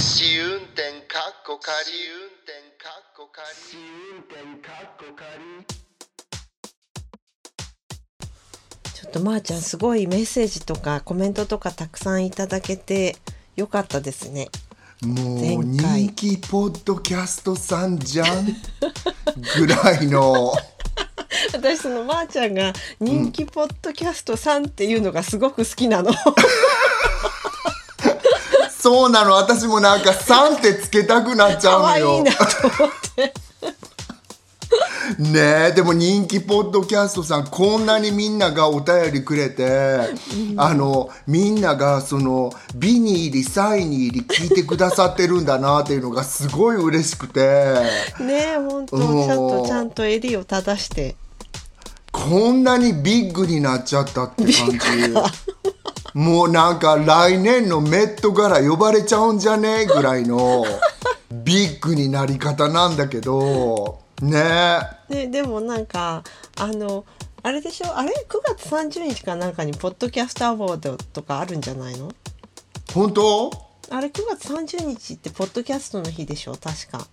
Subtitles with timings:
[0.00, 1.76] 試運転かっこ仮
[2.08, 2.52] 運転
[2.82, 3.76] かっこ仮試
[4.14, 5.28] 運転かっこ仮
[8.94, 13.16] ちょっとまーちゃんすごいメッセージとかコメントとかたくさんいただけて
[13.56, 14.48] よかったですね。
[15.02, 18.56] もう人気ポッドキャストさんじゃん
[19.58, 20.54] ぐらいの
[21.52, 26.10] 私そのまーちゃんが人気ポッドキャストさんっていうのがすごく好きなの。
[28.80, 29.32] そうなの。
[29.32, 32.38] 私もなんか「さん」ってつけたくなっちゃうの可愛いよなと
[32.84, 33.34] 思って。
[35.18, 39.98] ねえでも人気ポッドキャストさんこんなにみんながお便りくれて、
[40.56, 47.40] あのみんながその美に入りサイに入り聞いてくださってるんだなっていうのがすごい嬉しくて。
[48.20, 49.30] ねえ本当ちうん。
[49.30, 51.16] ゃんとちゃんと襟を正して。
[52.12, 55.14] こんなにビッグになっちゃったって感じ
[56.14, 60.64] もうなんか来年のメット柄呼ばれちゃうんじゃねえぐらいの
[61.30, 64.80] ビッグになり方なんだけどね。
[65.08, 66.22] えねでもなんか
[66.56, 67.04] あの
[67.42, 67.96] あれでしょ？
[67.96, 72.10] あれ？9月30日かなんかにポッドキャストアワードとかあるんじゃないの？
[72.92, 73.50] 本当？
[73.90, 76.52] あれ？9月30日ってポッドキャストの日でしょ？
[76.52, 77.06] 確か。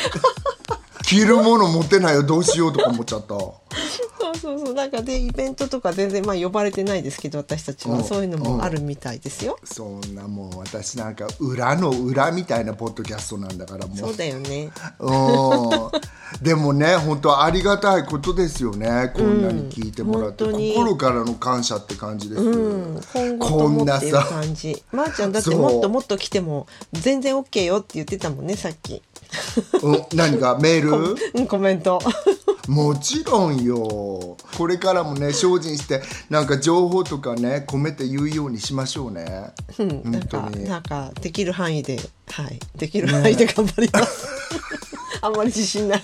[1.07, 3.29] 着るもの持てないよどうしようとか思っちゃった。
[3.29, 13.97] そうそうそうなんかでイベントとか全然まあ呼ばれてないですけど私たちは、うんそういうのもあるみたいですよ、そんなもう私なんか裏の裏みたいなポッドキャストなんだからもう。
[13.97, 14.71] そうだよね。
[14.99, 16.43] うん。
[16.43, 24.83] でもね本当ありがたいことですよねこんなに聞いてもらって、うん心からの感謝って感じです、うん、今後ともっていう感じ。
[24.91, 29.01] まー、ちゃんだってもっともっと来ても全然 OK よって言ってたもんねさっき、うん
[30.15, 31.17] 何がメール？
[31.35, 32.01] うん、コメント。
[32.69, 34.37] もちろんよ。
[34.57, 39.53] これからもね精進してなんか情報とかね込めて言うようにしましょうね。
[39.79, 40.65] うん、本当に。
[40.65, 41.99] かなんかできる範囲で
[42.31, 42.59] はい。
[42.77, 44.27] できる範囲で頑張ります、
[45.23, 46.03] あんまり自信ない。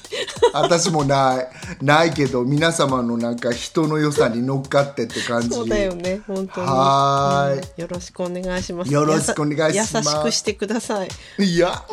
[0.52, 1.84] 私もない。
[1.84, 5.48] ないけど皆様のなんか人の良さに乗っかってって感じ。
[5.48, 6.20] そうだよね。
[6.28, 6.66] 本当に。
[6.68, 7.58] はーい。
[7.58, 7.80] うん。
[7.80, 8.92] よろしくお願いします。
[8.92, 9.96] よろしくお願いします。
[9.96, 11.08] 優しくしてください。
[11.38, 11.82] いや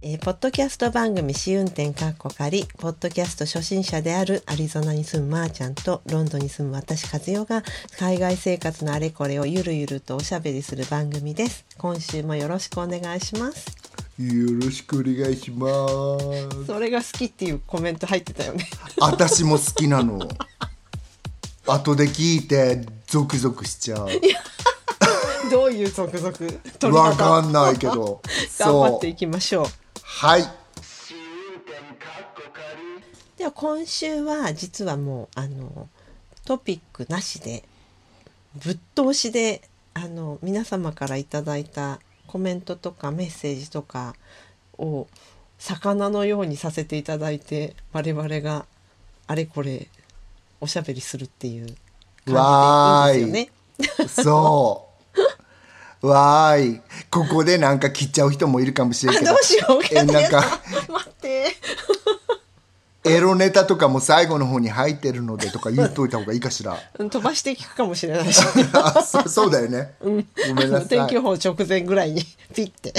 [0.00, 7.64] えーポッドキャスト番組試運転かっこ仮ポッドキャスト初心者であるアリゾナに住むまーちゃんとロンドンに住む私和代が
[7.98, 11.64] 海外生活のあれこれをゆるゆるとおしゃべりする番組です。
[11.78, 13.76] 今週もよろしくお願いします。
[14.20, 16.66] よろしくお願いします。
[16.66, 18.70] それが好きっていうコメント入ってたよね。
[19.00, 20.20] 私も好きなの。
[21.66, 24.08] 後で聞いてゾクゾクしちゃう。
[25.50, 26.52] どういう続々取
[26.84, 28.22] りわ方かんないけど。
[28.60, 29.87] 頑張っていきましょう
[30.18, 30.42] はい。
[33.36, 35.88] では今週は実はもうあの
[36.44, 37.62] トピックなしで
[38.56, 39.62] ぶっ通しで
[39.94, 44.16] あの皆様からいただいたコメントとかメッセージとか
[44.76, 45.06] を
[45.56, 48.66] 魚のようにさせていただいて我々が
[49.28, 49.86] あれこれ
[50.60, 51.76] おしゃべりするっていう
[52.26, 53.48] 感じでいいんで
[53.86, 54.08] すよね。
[54.24, 54.87] そう
[56.02, 56.80] わーい。
[57.10, 59.26] ここでなんか切っちゃう人もいるかもしれんけど。
[59.32, 59.82] どうしよう。
[59.90, 60.40] えなんか
[60.88, 61.56] 待って。
[63.04, 66.76] エロネタとかも最後の方に入ってるのでとか言っといた方がいいかしら。
[66.98, 68.42] う ん飛ばしていくかもしれないし、
[68.74, 70.10] あそそうだよね、ご
[70.54, 70.88] めんなさい。
[70.88, 72.22] 天気予報直前ぐらいに
[72.54, 72.92] ピッて。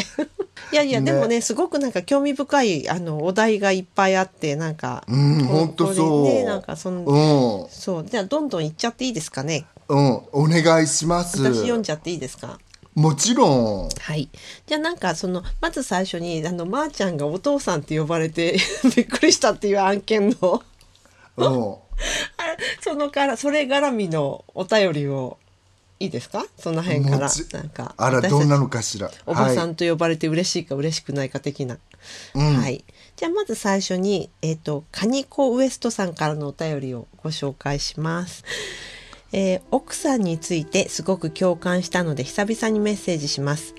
[0.72, 1.12] いやいや、ね。
[1.12, 6.24] でもねすごくなんか興味深いあのお題がいっぱいあってなんかうんこほんとそう。
[6.24, 7.70] ねなんかその、うん。
[7.70, 8.06] そう。
[8.10, 9.66] じゃあどんどんいっちゃっていいですかね。
[9.90, 10.08] うん。
[10.32, 11.38] お願いします。
[11.44, 12.58] 私読んじゃっていいですか？
[12.96, 13.90] もちろん。
[13.90, 14.30] はい。
[14.66, 18.58] じゃあなんかそのまず最初にあのまー、ちゃんがお父さんって呼ばれて
[18.96, 20.64] びっくりしたっていう案件の。
[22.82, 25.38] そのからそれ絡みのお便りを
[26.00, 26.46] いいですか？
[26.58, 27.30] その辺から。
[27.54, 29.12] なんかあらどんなのかしら。
[29.26, 31.78] おばさはいんと呼ばれて嬉しいか嬉しくないか的な。
[32.34, 32.58] うん。
[32.58, 32.84] はい。
[33.16, 38.44] じゃあまず最初に、えっ、と、カニコウエストさんからのお便りをご紹介します。
[39.32, 43.76] えー奥さんについてすごく共感したので久々にメッセージします。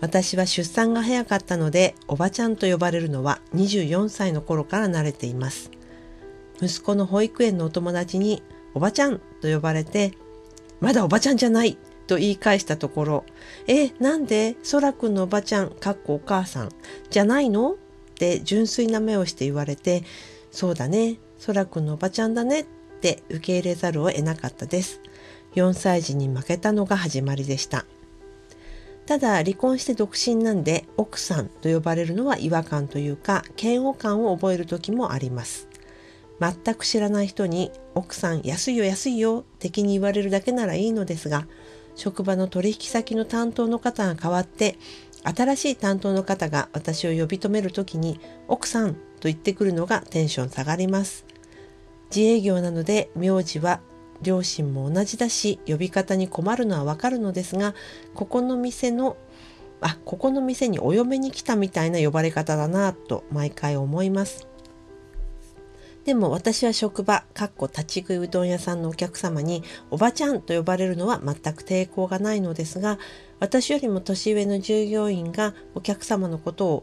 [0.00, 5.70] 私は出産が早かったので、おばちゃんと呼ばれるのは24歳の頃から慣れています。
[6.62, 8.42] 息子の保育園のお友達に、
[8.72, 10.12] おばちゃんと呼ばれて、
[10.80, 11.76] まだおばちゃんじゃない
[12.06, 13.24] と言い返したところ、
[13.66, 16.70] え、なんでそらくんのおばちゃん、かっこお母さん、
[17.10, 17.72] じゃないの？
[17.72, 17.76] っ
[18.14, 20.02] て純粋な目をして言われて、
[20.50, 22.64] そうだね、そらくんのおばちゃんだね
[23.00, 25.00] って受け入れざるを得なかったです。
[25.54, 27.86] 4歳児に負けたのが始まりでした。
[29.06, 35.66] ただ離婚して独身なんで奥さんと呼ばれるのは違和感というか嫌悪感を覚える時もあります
[36.38, 41.48] 全く知らない人に奥さん安いよ安いよ的に言われるだけならいいのですが
[41.96, 44.78] 職場の取引先の担当の方が変わって
[45.24, 51.26] 新しい担当の方が私を呼び止める時に奥さんと言ってくるのがテンション下がります
[52.14, 53.80] 自営業なので名字は
[54.22, 57.74] 両親も同じだし呼び方に困るのはわかるのですが
[58.14, 59.16] ここの店の
[59.80, 64.46] あここの店にお嫁に来たみたいな呼ばれ方だなと毎回思います。
[66.04, 72.98] でも私は職場かっこ立ち食いうどん屋さんのお客様におばちゃんと呼ばれるのは全く抵抗がないのですが
[73.38, 76.82] 私よりも年上の従業員がお客様のことを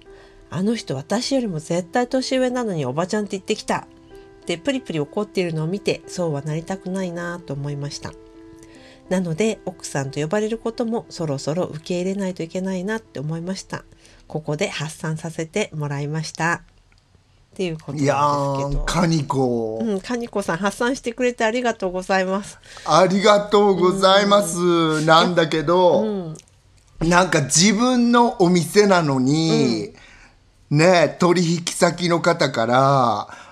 [0.52, 3.88] あの人私よりも絶対年上なのにおばちゃんって言ってきた。
[4.48, 8.14] ってプリプリ怒っているのを見てそうはなりたくないなと思いました。
[9.10, 13.84] なので奥さんと呼ばれることもそろそろ受け入れないといけないなって思いました。
[14.28, 16.64] ここで発散させてもらいました。
[17.54, 22.58] っていうことなんですけいやカニコ、うん、カニコさん発散してくれてありがとうございます。
[22.86, 26.36] ありがとうございます、なんだけど、
[27.02, 29.94] なんか自分のお店なのに、
[30.70, 33.47] ね取引先の方から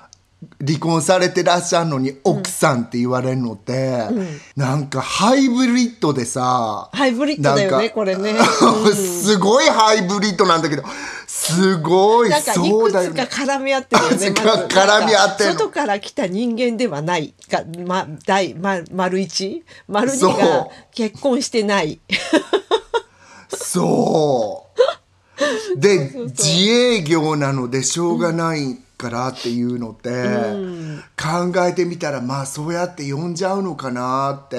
[0.66, 4.06] 離婚されてらっしゃるのに奥さんって言われるのって、
[4.56, 8.36] なんかハイブリッドでさハイブリッドだよね、これね。
[8.94, 10.84] すごいハイブリッドなんだけど
[11.28, 14.16] すごいなんかいそうくつかだよね絡み合ってるよね。
[14.18, 17.34] まず絡み合ってる外から来た人間ではない。
[17.50, 19.64] がま、第、ま、丸一？
[19.88, 22.00] 丸二が結婚してない。
[23.56, 24.76] そう。
[25.80, 28.78] で、自営業なのでしょうがない
[29.10, 30.10] からっていうのって、
[31.16, 34.58] 考えてみたら、まあそうやって呼んじゃうのかなって。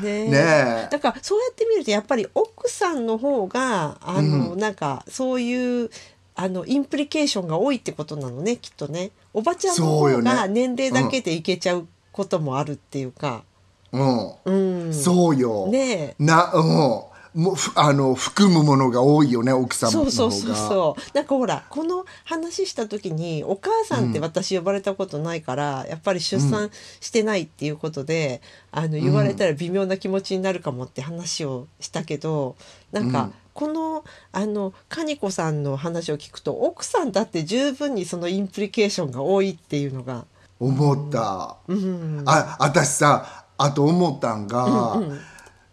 [0.00, 5.90] ねねだからそうやって見るとやっぱり奥さんの方があの、なんかそういう
[6.34, 9.10] あのインプリケーションが多いってことなのねきっとね。
[9.32, 13.44] おばちゃんの方が年齢だけでいけちゃうこともあるっていうか、
[13.92, 14.86] うん。
[14.86, 15.66] うん、そうよ。
[15.68, 16.14] ねえ。
[16.18, 17.02] な、うん。
[17.34, 20.10] もあの含むものが多いよね奥様の方が。
[20.10, 21.16] そうそうそうそう。
[21.16, 26.70] なんかほらこの話した時にお母さんって私呼ばれたことないから、やっぱり出産
[27.00, 28.40] してないっていうことで、
[28.70, 32.56] あの言われたら微妙な気持ちになるかもって話をしたけど
[32.92, 40.24] なんか、このあのカニコさんの話を聞くと奥さんだって十分にそのインプリケーションが多いっていうのが、
[40.60, 45.00] 思った、うん、あ私さあと思ったんが、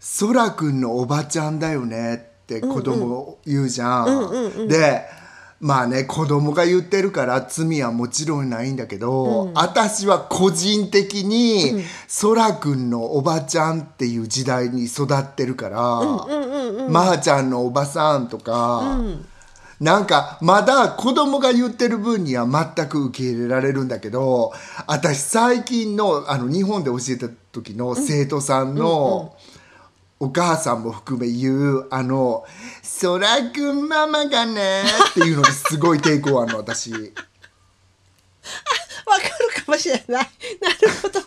[0.01, 4.67] そらくんのおばちゃんだよねって子供言うじゃん。
[4.67, 5.05] で
[5.59, 15.77] まあね子供が言ってるから罪はもちろんないんだけど、私は個人的にそらくんのおばちゃんっていう時代に育ってるから、
[16.89, 18.97] まー、ちゃんのおばさんとか。
[19.79, 24.53] なんかまだ子供が言ってる分には全く受け入れられるんだけど
[24.85, 29.35] 私最近のあの日本で教えた時の生徒さんの
[30.21, 32.45] お母さんも含め言うあの
[32.83, 36.91] 「そらくんママがね」っていうのにすごい抵抗あるの私。
[36.93, 37.13] わかる
[39.65, 40.29] かもしれない。
[40.61, 41.19] なるほど。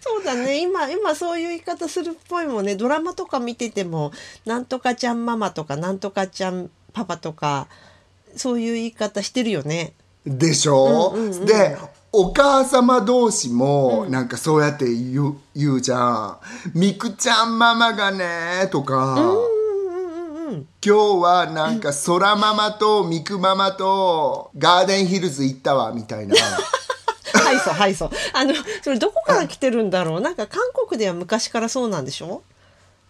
[0.00, 4.10] そうだね今今そういう言い方するっぽいもんねドラマとか見てても
[4.44, 7.68] なんとかちゃんママとかなんとかちゃんパパとか
[8.34, 9.92] そういう言い方してるよね。
[10.26, 11.78] でしょ、で
[12.18, 16.38] お母様同士もなんかそうやって言う,、言うじゃん
[16.74, 19.16] 「みくちゃんママがね」とか、
[20.46, 20.90] 今日
[21.22, 26.34] はなんか空ママとみくママとガーデンヒルズ行ったわみたいな。
[27.44, 28.10] はいそうはいそう。
[28.32, 30.20] あのそれどこから来てるんだろう？
[30.20, 32.42] なんか韓国では昔からそうなんでしょ？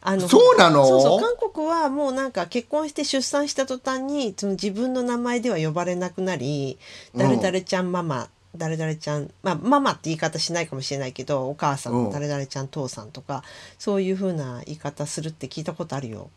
[0.03, 0.87] あのそうなの？
[0.87, 1.21] そうそう。
[1.21, 6.79] 韓国はもうなんか結婚して出産した途端にその自分の名前では呼ばれなくなり
[7.17, 12.13] 誰々ちゃんママ、誰々ちゃんまあママって言い方しないかもしれないけどお母さん、うん。
[12.13, 13.43] 誰々ちゃん父さんとか
[13.79, 16.31] そういう風な言い方するって聞いたことあるよ。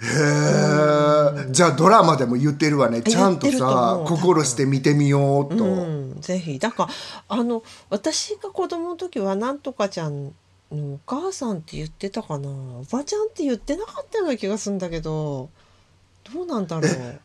[0.00, 3.02] へえじゃあドラマでも言ってるわね。
[3.02, 6.58] ちゃんとさ心して見てみようと、うん、ぜひ。
[6.58, 6.92] だから
[7.28, 10.32] あの私が子供の時はなんとかちゃん
[10.70, 12.48] のお母さんって言ってたかな。
[12.48, 15.50] おばちゃんって言ってなかったような気がするんだけど
[16.32, 17.20] どうなんだろう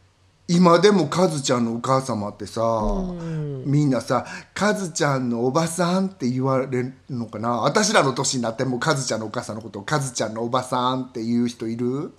[0.47, 3.63] 今でもカズちゃんのお母様ってさ、ん。
[3.65, 7.61] みんなさ「カズちゃんのおばさん」って言われるのかな？
[7.61, 12.13] 私らの年になってもカズちゃんのお母さんのことを「カズちゃんのおばさん」って言う人いる？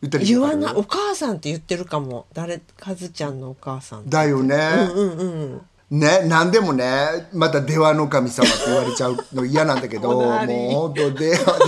[0.00, 0.74] 言ったり言わない。
[0.74, 2.26] お母さんって言ってるかも。
[2.32, 2.58] 誰？
[2.78, 4.56] かずちゃんのお母さんだよね、
[4.94, 5.24] うんう
[5.56, 10.52] んね何でもねまた出羽の神様って言われちゃうの嫌なんだけど おもうなり。
[10.74, 11.64] ほんと出羽で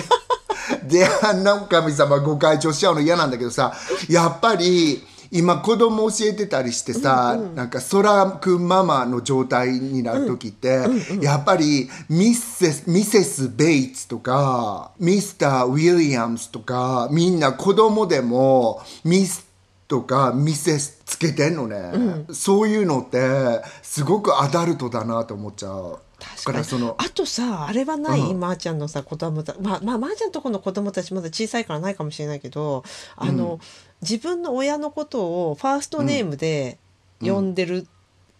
[0.88, 3.74] 出羽の神様ご会長しちゃうの嫌なんだけどさ
[4.08, 10.84] やっぱり今子供教えてたりしてさ、なんか空くんママの状態になる時って、
[11.20, 19.46] やっぱりミセスミセス・ベイツとかミスター・ウィリアムスとかみんな子供でもミス
[19.88, 25.98] とかミセスつけてんのね、そういうのってすごくアダルトだなと思っちゃう。
[26.18, 26.64] 確かに。
[26.64, 28.40] そのあとさあれはない、うん。
[28.40, 32.84] まー、ちゃんのさ子供たまあまあまー、ちゃんとこの子供たちまだ小さいからないかもしれないけど
[33.16, 33.60] あの、
[34.02, 36.78] 自分の親のことをファーストネームで
[37.20, 37.86] 呼んでる、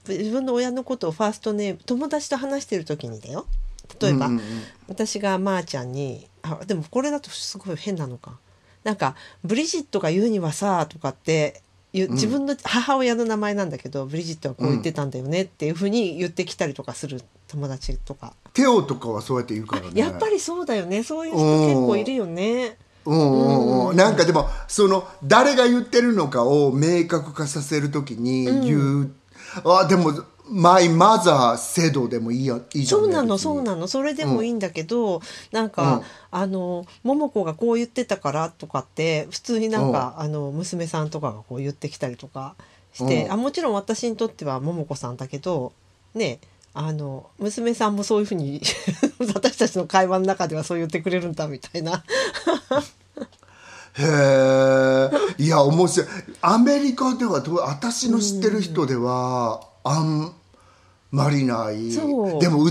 [0.08, 3.46] 自分の親のことをファーストネーム友達と話してる時にだよ。
[4.00, 4.44] 例えば、うんうんうん
[4.88, 8.38] 私がまーちゃんにあでもこれだとすごい変なのか。
[8.84, 11.60] なんか「ブリジットが言うにはさ」とかって
[11.92, 19.92] 自分の母親の名前なんだけど、ブリジットはこう言ってたんだよねっていうふうに言ってきたりとかする友達とか、テオとかはそうやって言うからね。
[19.94, 21.02] やっぱりそうだよね。
[21.02, 22.76] そういう人結構いるよね。
[23.06, 29.10] うんうんうん、なんかでもその誰が言ってるのかを明確化させるときに言う、
[29.64, 30.12] あでも
[30.48, 33.86] 「マイマザーセド」でもいいやいいじゃん、ね、そうなのそうなの。
[33.86, 35.22] それでもいいんだけど、
[35.52, 42.54] なんか、あの桃子がこう言ってたからとかって普通になんか、あの娘さんとかがこう言ってきたりとか
[42.92, 43.32] して、うん。
[43.32, 45.72] あもちろん私にとっては桃子さんだけど
[46.14, 46.40] ね
[46.78, 48.60] あの娘さんもそういうふうに
[49.34, 52.04] 私たちの会話の中ではそう言ってくれるんだみたいな
[53.98, 56.08] へえいや面白い。
[56.42, 60.32] アメリカでは私の知ってる人ではあん
[61.10, 61.90] まりない。
[62.40, 62.68] でもう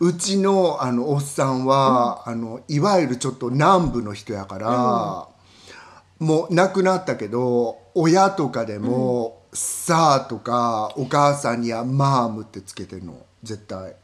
[0.00, 5.28] うちのあのおっさんは、あのいわゆるちょっと南部の人やから、
[6.18, 13.14] もう亡くなったけど親とかでも「さあ」とかお母さんには「マーム」ってつけてるの。
[13.42, 13.94] 絶対。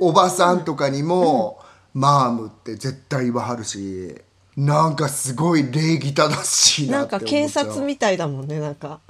[0.00, 1.60] おばさんとかにも
[1.94, 4.14] 「マーム」って絶対言わはるし
[4.58, 7.66] なんかすごい礼儀正しいななんって思か警っちゃう。
[7.66, 9.00] 察みたいだもんねなんか。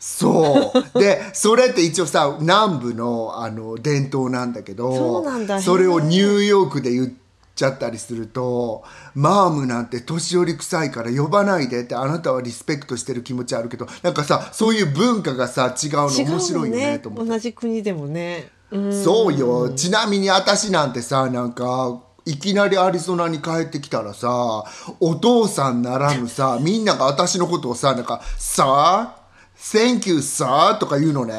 [0.00, 0.98] そう。
[0.98, 5.60] でそれって一応さ南部のあの伝統なんだけどそうなんだ。
[5.60, 7.12] それをニューヨークで言っ
[7.54, 8.82] ちゃったりすると
[9.14, 16.98] 「マームなんて年寄り臭いから呼ばないで」ってあなたはリスペクトしてる気持ちあるけどなんかさそういう文化がさ違うの面白いよねね。
[16.98, 17.30] と思って。
[17.30, 18.50] 同じ国でもね。
[18.72, 19.04] うん。
[19.04, 19.68] そうよ。
[19.68, 24.64] ちなみに私なんてさなんかいきなりアリゾナに帰ってきたらさ
[25.00, 29.20] お父さんならぬさみんなが私のことをさなんか「さあ
[29.60, 31.34] Thank you, sir」とか言うのね、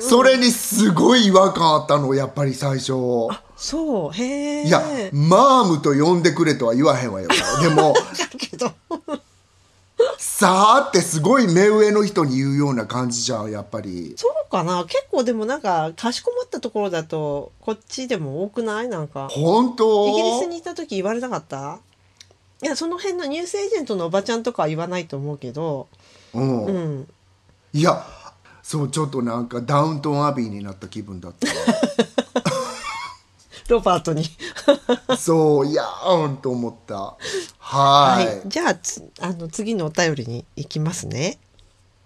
[0.00, 2.92] それにすごい違和感あったのやっぱり最初。
[3.56, 4.12] そう。
[4.12, 7.28] へえいやマームと呼んでくれとは言わへんわよ。
[7.62, 8.72] でも だけど
[10.18, 14.14] 「さあ」ってすごい目上の人に言うような感じじゃんやっぱり。
[14.16, 14.84] そうかな。
[14.84, 18.88] 結構でもなんかかしこまったところだとこっちでも多くない？
[18.88, 19.28] なんか。
[19.30, 20.08] 本当？
[20.08, 21.78] イギリスにいた時言われなかった？
[22.62, 25.88] いやその辺のニュースエージェントのおばちゃんとかは言わないと思うけど。
[26.34, 26.64] うん。
[26.66, 27.08] うん。
[27.72, 28.04] いや
[28.62, 31.48] そうちょっとなんかダウントンアビーになった気分だった
[33.68, 34.24] ロバートに。
[35.18, 36.94] そういやーんと思った。
[36.94, 37.16] は
[37.58, 38.26] はい。
[38.26, 41.38] ーい、じゃあつあの次のお便りに行きますね。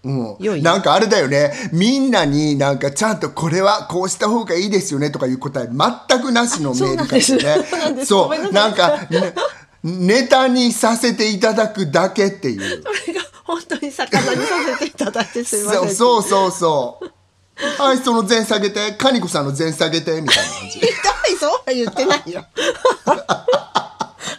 [0.04, 0.36] うん。
[0.38, 0.62] 良い。
[0.62, 1.52] なんかあれだよね。
[1.72, 7.36] みんなになんかちゃんとこれはこうした方がいいですよねとかいう答え全くなしのメールからそ
[7.76, 8.06] うなんです。
[8.06, 8.28] そう。
[8.28, 9.34] なんそうなんか、ね、
[9.82, 12.82] ネタにさせていただくだけっていう。
[12.82, 15.80] それが本当に魚にさせていただいてすいません。
[15.82, 17.12] そうそうそうそう
[17.56, 20.78] はいその前下げてカニコさんの前下げてみたいな感じ。
[20.78, 20.92] 痛い
[21.38, 22.44] そうは言ってないよ。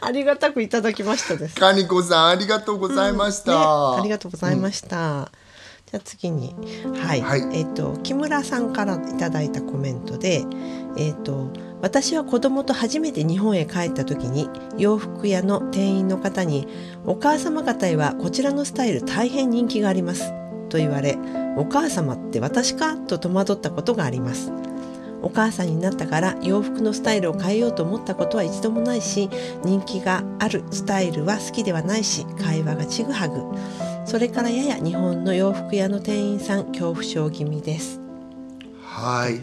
[0.01, 1.55] ありがたくいただきましたです。
[1.55, 5.31] カニコさんありがとうございました、ね、ありがとうございました。
[5.89, 6.55] じゃあ次に、
[7.01, 7.41] はい、はい。
[7.53, 10.45] えっ、と木村さんからいただいたコメントで、
[10.97, 16.67] えっ、と私は子供と初めて日本へ帰った時に洋服屋の店員の方に
[17.05, 20.33] お母様方へはこちらのスタイル大変人気があります
[20.67, 21.17] と言われ、
[21.57, 24.51] お母様って私かと戸惑ったことがあります。
[25.21, 29.29] お母さんになったから洋服のスタイルを変えようと思ったことは一度もないし
[29.63, 33.41] 人気があるスタイルは好きではないし会話がちぐはぐ。
[34.05, 37.99] それからやや日本の洋服屋の店員さん恐怖症気味です。
[38.83, 39.41] はい。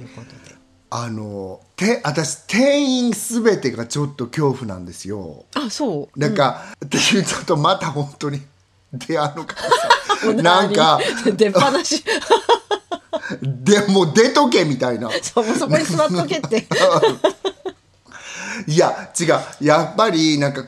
[0.90, 5.45] あのて私店員すべてがちょっと恐怖なんですよ。
[5.54, 6.19] あそう。
[6.19, 8.40] なんか、っていうちょっとまた本当に
[8.93, 9.57] 出会うのか
[10.33, 11.00] な なんか
[11.37, 12.04] 出っ放し。
[13.40, 15.11] でもう出とけみたいな。
[15.23, 16.66] そうそこに座っとけって。
[18.66, 19.28] いや違う。
[19.61, 20.64] やっぱりなんか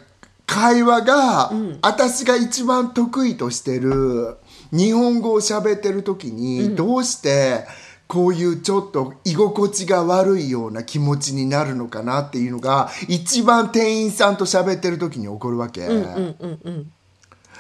[0.47, 4.37] 会話が、私が一番得意としてる
[4.73, 7.67] 日本語を喋ってる時に、どうして
[8.07, 15.87] こういうちょっと居心地が悪いような気持ちになるのかなっていうのが一番店員さんと喋ってる時に起こるわけ。
[15.87, 16.93] うんうんうん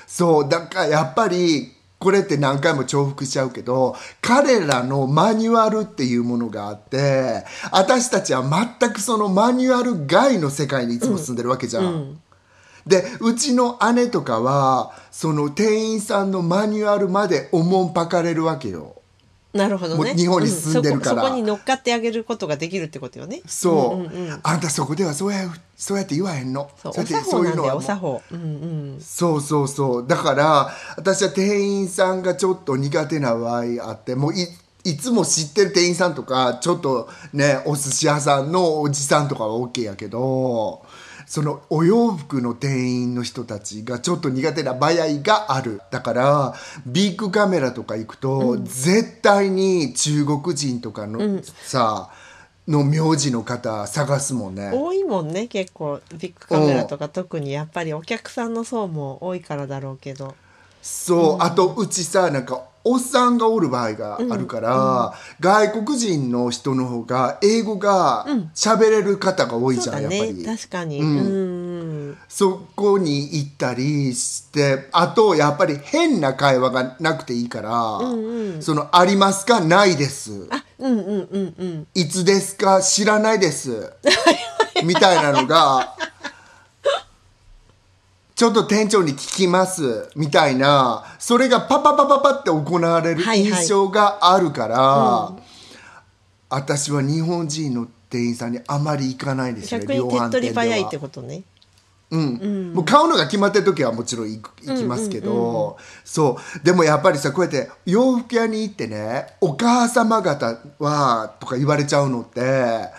[0.06, 1.68] そうだからやっぱり言
[2.06, 8.44] これって何回も重複しちゃうけど彼らのマニュアルっていうものがあって私たちは
[8.78, 12.20] 全くそのマニュアル外の世界にいつも住んでるわけじゃん。
[12.86, 18.95] でうちの姉とかはその店員さんのマニュアルまでおもんぱかれるわけよ。
[19.56, 20.14] なるほどね。
[20.14, 23.42] 日本に住んでるからうそこそこに乗っかってあげることができるってことよね。
[23.46, 28.22] そう、んうんうんあんたそこではそうやそうやって言わへんのそう、おやって作法なんだよ、もうお作法。
[28.30, 28.44] うんう
[28.96, 29.00] ん。
[29.00, 34.46] そうそうそうだから私は店員さんがちょっと苦手な場合あってもうい
[34.86, 40.85] いつも知ってる店員さんとかちょっとねお寿司屋さんのおじさんとかは OK やけど
[41.26, 46.54] そのお洋服の店員の人たちがちょっと苦手な場合があるだから
[46.86, 52.10] ビッグカメラとか行くと、絶対に中国人とかの、さ
[52.68, 54.70] の名字の方探すもんね。
[54.72, 56.00] 多いもんね、結構。
[56.18, 60.34] ビッグカメラとか特にやっぱりお客さんの層も多いからだろうけど。
[60.86, 68.24] そう、あとうちさなんかおっさんがおる場合があるから、外国人の人の方が英語が
[68.54, 70.18] 喋れる方が多いじゃん、そうだね。
[70.18, 70.44] やっぱり。
[70.58, 71.00] 確かに。
[71.00, 71.16] ううん。
[71.16, 72.16] んうん。
[72.28, 77.98] そこに行ったりしてあとやっぱり変な会話がなくていいから
[78.60, 79.60] 「そのありますか？
[79.60, 81.86] ないです」あ、うんうんうんうん。
[81.94, 82.80] いつですか？
[82.80, 83.92] 知らないです」
[84.84, 85.94] みたいなのが
[88.36, 93.62] ちょっと店長に聞きますみたいなそれがパパパパパって行われるはいはい。
[93.62, 95.32] 印象があるから、
[96.50, 101.44] 私は日本人の店員さんにあまり行かないですね逆に手っ取り早いってはことね。
[102.10, 102.72] うん。
[102.74, 106.64] もう買うのが決まってる時はもちろん行く行きますけど、そう。
[106.64, 112.90] でもやっぱりさこうやって洋服屋に行ってねお母様方はとか言われちゃうのって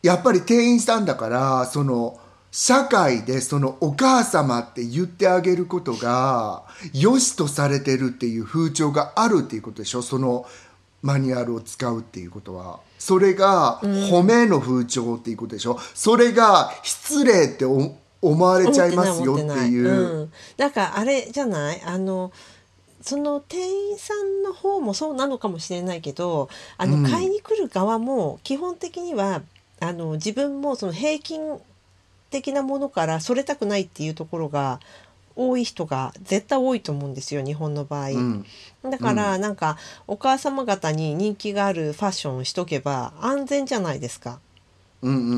[0.00, 2.20] やっぱり店員さんだからその
[2.56, 10.02] 社会でそのお母様って言ってあげることが良しとされてるっていう風潮があるっていうことでしょ？
[10.02, 10.46] その
[11.02, 12.78] マニュアルを使うっていうことは。
[12.96, 19.88] それが褒めの風潮っていうことでしょ、それが失礼ってお思われちゃいますよっていいう。
[19.88, 20.70] うん、なん。
[20.70, 21.82] かあれじゃない？
[21.84, 22.30] あの
[23.00, 27.02] その店員さんの方もそうなのかもしれないけどあの、うん。
[27.02, 29.42] 買いに来る側も基本的には
[29.80, 31.40] あの自分もその平均
[32.34, 34.80] 的なものからそれたくないっていうところが
[35.36, 38.10] 多い人が絶対多いと思うんですよ日本の場合。
[38.10, 38.46] うん
[38.84, 44.40] だから、なんかお母様方に人気があるファッションをしとけば安全じゃないですか。
[45.00, 45.34] うんうんうんう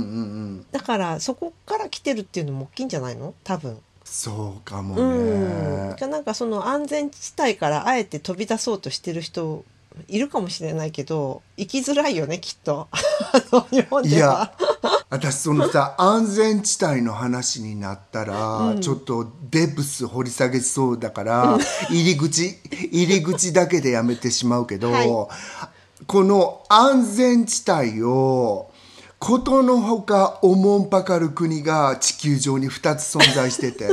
[0.59, 3.35] んだからそこから来てるっていうのも大きいんじゃないの？
[3.45, 3.79] 多分。
[4.05, 6.07] そうかもうん、ね。
[6.09, 9.65] なんかその安全地帯からあえて飛び出そうとしてる人
[10.09, 12.89] いるかもしれないけど生きづらいよねきっと
[13.71, 14.96] 日本いではや。
[15.09, 21.59] 私そのさ安全地帯の話になったら、ちょっとデプス掘り下げそうだから、
[21.90, 22.59] 入り口
[22.90, 26.07] 入り口だけでやめてしまうけど、はい。
[26.07, 28.71] この安全地帯を
[29.19, 33.88] ことのほかおもんぱかる国が地球上に2つ存在してて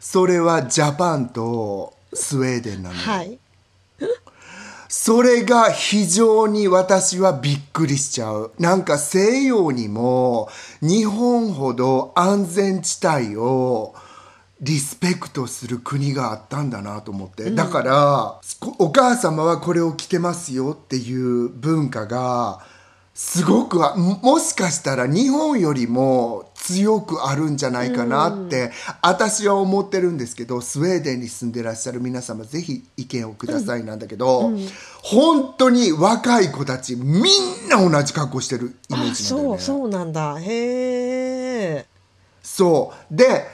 [0.00, 3.00] それはジャパンとスウェーデンなのよ。
[3.00, 3.38] はい
[4.94, 8.52] それが非常に私はびっくりしちゃう。
[8.58, 10.50] なんか西洋にも
[10.82, 13.94] 日本ほど安全地帯を
[14.60, 17.50] リスペクトする国があったんだなと思って。
[17.50, 22.60] だから、こお母様はこれを着てますよっていう文化が
[23.14, 28.70] すごくあももしかしたら日本よりも強くあるんじゃないかなって、
[29.02, 34.52] 私は思ってるんですけどスウェーデンに住んでらっしゃる皆様ぜひ意見をくださいなんだけど、
[35.02, 39.58] 本当に若い子たちみんな同じ格好してるイメーあジなんだよね。
[39.58, 40.38] そうそうなんだ。
[40.40, 40.44] へ
[41.78, 41.86] え
[42.42, 43.14] そう。
[43.14, 43.46] で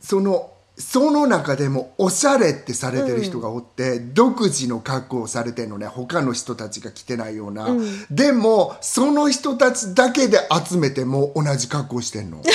[0.00, 5.86] そのその中でもおしゃれってされてる人がおって、独自の格好をされてるのね。
[5.86, 7.68] 他の人たちが着てないような、
[8.10, 10.38] でもその人たちだけで
[10.68, 12.42] 集めても同じ格好してんの。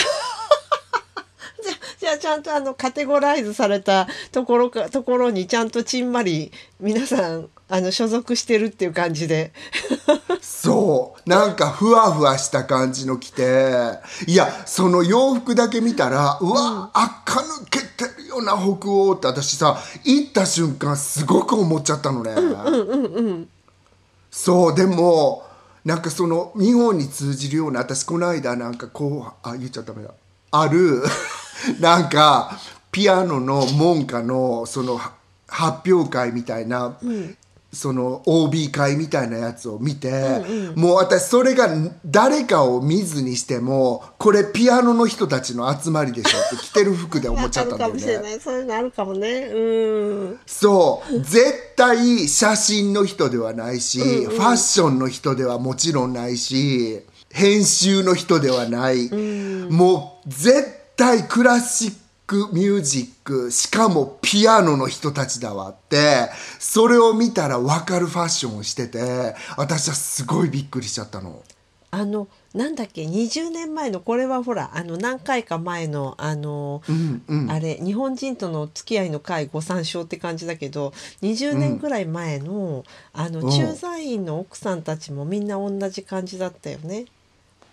[1.99, 9.53] じゃあちゃんとあのカテゴライズされたところかところにちゃんとちんまり皆さんあの所属してるっていう感じで。
[10.41, 11.29] そう。
[11.29, 13.99] なんかふわふわした感じの着て。
[14.27, 22.35] いやその洋服だけ見たらうわ、垢抜けてるような北欧って私さ行った瞬間すごく思っちゃったのね、
[24.29, 25.43] そうでも
[25.85, 30.11] なんかその日本に通じるような私この間なんかこうあ言っちゃダメだ。
[30.51, 31.03] ある
[31.79, 32.59] なんか
[32.91, 35.13] ピアノの門下のそのは
[35.47, 36.97] 発表会みたいな、
[37.73, 40.43] その OB 会みたいなやつを見て、
[40.75, 41.67] もう私それが
[42.05, 48.35] 誰かを見ずにしてもこれピアノの人たちの集まりでしょって着てる服で思っちゃったんだよわかるかもしれなね。
[48.35, 49.47] いそういうのあるかもね。
[49.53, 50.39] うん。
[50.45, 51.19] そう。
[51.19, 59.09] 絶対写真の人ではないし、ファッションの人ではもちろんないし編集の人ではない、
[59.69, 71.43] もう絶対クラシックミュージックしかもピアノの人たちだわってそれを見たら分かるファッションをしてて私はすごいびっくりしちゃったの。
[71.91, 76.81] あのなんだっけ20年前のこれはほらあの何回か前のあの、
[77.49, 82.83] あれ日本人とのお付き合いの会ご参照って感じだけど20年ぐらい前の,、
[83.13, 87.05] あのうん駐在員の奥さんたちもみんな同じ感じだったよね。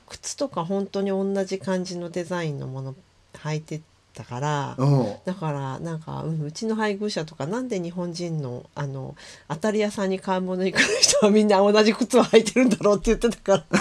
[0.06, 2.94] 靴とか本当に同じ感じのデザインのもの
[3.32, 3.80] 履いて
[4.12, 4.74] たから。
[4.78, 5.14] うん。
[5.24, 9.14] だからなんか、うん、うちの配偶者とかなんで日本人のあの
[9.48, 13.80] 当たり屋さんに買い物に来る人はみんな同じ靴を履いてるんだろうって言ってたから。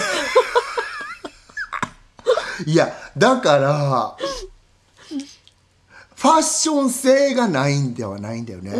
[2.66, 4.16] いやだから
[6.20, 8.72] ファッション性がないんではないんだよね、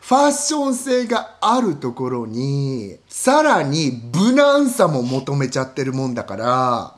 [0.00, 6.97] ファッション性があるところにさらに無難さも求めちゃってるもんだから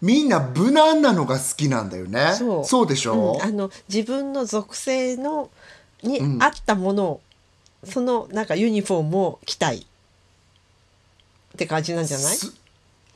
[0.00, 2.32] みんな無難なのが好きなんだよね。
[2.34, 2.86] そう。
[2.86, 5.50] でしょ、うんあの自分の属性の
[6.02, 7.20] に合ったものを、
[7.84, 9.78] そのなんかユニフォームを着たい。
[9.78, 9.82] っ
[11.58, 12.36] て感じなんじゃない？
[12.36, 12.54] す。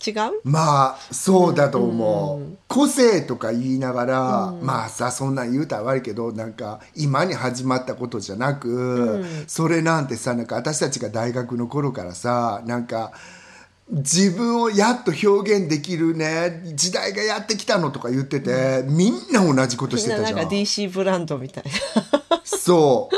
[0.07, 0.15] 違う？
[0.45, 13.13] まあそうだと思う、個性とか言いながら、まあさそんなん言うたら悪いけどなんか今に始まったことじゃなく、それなんてさなんか私たちが大学の頃からさなんか
[13.91, 16.63] 自分をやっと表現できるね。
[16.75, 22.41] 時代がやってきたのとか言ってて、みんな同じことしみんななんかてたじゃん DC ブランドみたいな。
[22.45, 23.11] そ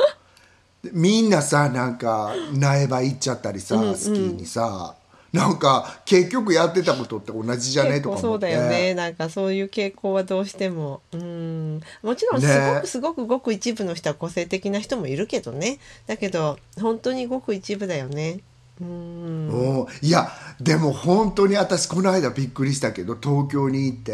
[0.82, 0.86] う。
[0.86, 4.96] でみんなさなんか苗場行っちゃったりさ、スキーにさ
[5.32, 8.46] なんか結局やってたことって同じじゃねとか思って。
[8.46, 8.94] だよね。
[8.94, 11.00] なんかそういう傾向はどうしても。
[11.12, 11.80] うん。
[12.02, 15.78] もちろんすねごくすごくごく一部の人は個性的な人もいるけどね。
[16.06, 18.40] だけど本当にごく一部だよね
[18.80, 19.48] うん。
[19.48, 24.12] うんいやでも本当に私この間びっくりしたけど東京に行って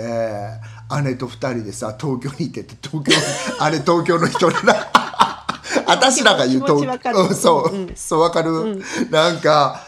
[1.05, 3.12] 姉と2人でさ東京に行ってて東京
[3.66, 4.75] に姉東京の人でな
[5.87, 7.92] 私らが言うとうんそう、うん。
[7.94, 9.83] そうわかる、なんか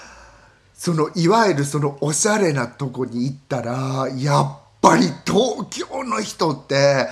[0.75, 7.09] そのいわゆるそのおしゃれなとこに行ったらやっぱり東京の人って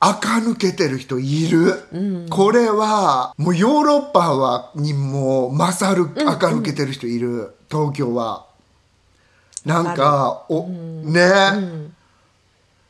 [0.00, 8.46] 垢抜けてる人いる、これはもうヨーロッパはにも勝る垢抜けてる人いる、東京は。
[9.64, 11.28] なんかお、ね、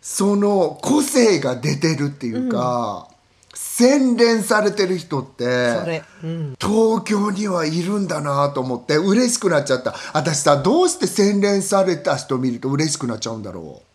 [0.03, 3.09] その個性が出てるっていうか、
[3.55, 6.57] 洗練されてる人ってうん。
[6.61, 9.95] 東京にはいるんだなと思って嬉しくなっちゃった。
[10.13, 13.88] 私さどうして洗練された人見ると嬉しくなっちゃうんだろう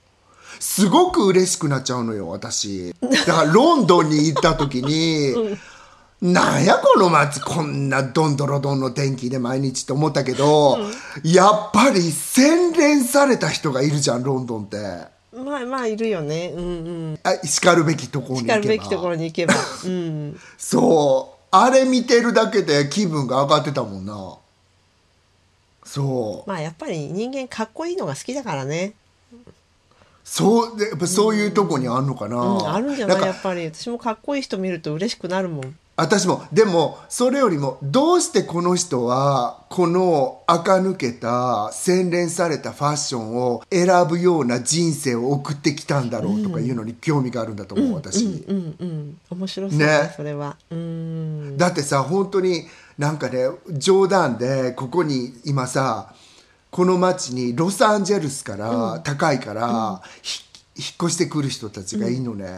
[0.64, 2.96] すごく嬉しくなっちゃうのよ私。
[3.02, 5.58] だからロンドンに行った時に、
[6.22, 10.80] なんやこの街こんなどんどろどんの天気で毎日って思ったけど、
[11.22, 14.78] やっぱり洗練された人がいるじゃんロンドンって。
[15.36, 16.54] まあまあいるよね。
[16.56, 16.68] うんう
[17.12, 17.20] ん。
[17.24, 18.56] あしかるべきところに行けば。
[18.56, 19.54] しかるべきところに行けば。
[19.84, 20.40] うん。
[20.58, 21.46] そう。
[21.52, 24.38] あれ見てるだけで気分が上がってたもんな。
[25.84, 26.50] そう。
[26.50, 28.94] まあやっぱり人間かっこいいのが好きだからね
[30.24, 32.70] そうでやっぱそういうとこにあんのかな、うん。
[32.70, 33.20] あるんじゃない？
[33.20, 33.66] かやっぱり。
[33.66, 35.76] 私もかっこいい人見ると嬉しくなるもん。
[35.96, 36.44] 私も。
[36.52, 49.18] でもそれよりもどうしてこの人はこの垢抜けた洗練されたファッションを選ぶような人生を送ってきたんだろうとかいうのに興味があるんだと思う、私、うんうん。
[49.30, 50.14] 面白そうねね。
[50.16, 50.58] それは。
[50.72, 51.58] うん。
[51.58, 52.64] だってさ本当に
[52.98, 56.16] なんかね冗談でここに今さ
[56.74, 60.42] この町にロサンゼルスから高いから、ひ
[60.76, 62.50] 引っ越してくる人たちがいいのね、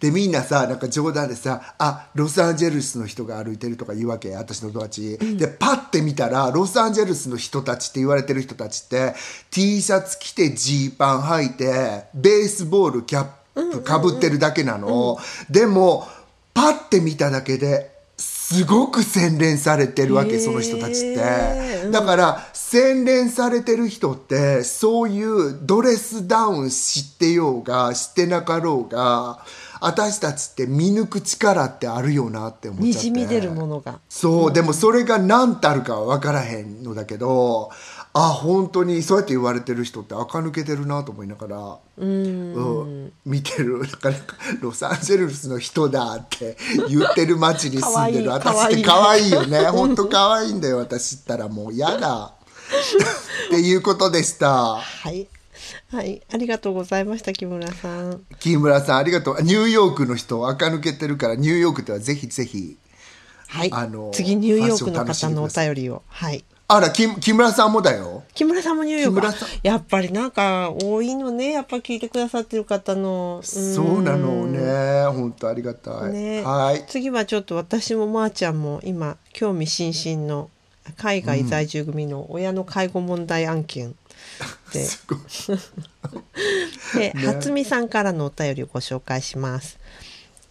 [0.00, 9.14] でみんなさなんか冗談でさ「あロサンゼルスの人が歩いてる」とか言うわけ私の友達、でパッて見たらロサンゼルスの人たちって言われてる人たちって
[9.50, 15.18] T シャツ着てジーパン履いてベースボールキャップかぶってるだけなの、
[15.50, 16.08] でも
[16.54, 17.97] パッて見ただけで
[18.50, 21.90] すごく洗練されてるわけその人たちって、うん。
[21.90, 29.44] だから洗練されてる人ってそういうドレスダウン知ってようが知ってなかろうが
[29.82, 32.86] 私たちって見抜く力ってあるよなって思っちゃって。
[32.86, 34.00] にじみ出るものが。
[34.08, 37.70] そう、でもそれが何たるかは分からへんのだけど
[38.14, 42.54] あ本当にそうやって言われてる人って垢抜けてるなと思いながら、うん。
[42.54, 43.12] うん。
[43.24, 43.80] 見てる。
[43.80, 46.56] なかなかロサンゼルスの人だって
[46.88, 48.30] 言ってる街に住んでる。
[48.30, 49.60] 私って可愛いよね。
[49.66, 50.78] 本当可愛いんだよ。
[50.78, 52.34] 私ったらもう嫌だ。
[53.46, 54.76] っていうことでした。
[54.76, 55.28] はい。
[55.90, 56.22] はい。
[56.32, 58.22] ありがとうございました木村さん。
[58.38, 59.42] 木村さんありがとう。
[59.42, 62.78] ニューヨークの人垢抜けてるからニューヨークではぜひぜひ
[63.48, 63.70] はい。
[63.72, 66.02] あの次ニューヨークの方のお便りを。
[66.08, 68.24] はいあら木木村さんもだよ。
[68.34, 69.58] 木村さんもニューヨーク。
[69.62, 73.40] やっぱりなんか多いのねやっぱ聞いてくださってる方の。
[73.42, 75.06] そうなのね。
[75.06, 76.42] 本当ありがたい、ね。
[76.42, 76.84] はい。
[76.86, 80.50] 次はちょっと私もまーちゃんも今興味津々の
[80.98, 83.94] 海外在住組の親の介護問題案件
[84.74, 85.18] で、 すごい。
[87.00, 89.78] で、初見さんからのお便りをご紹介します。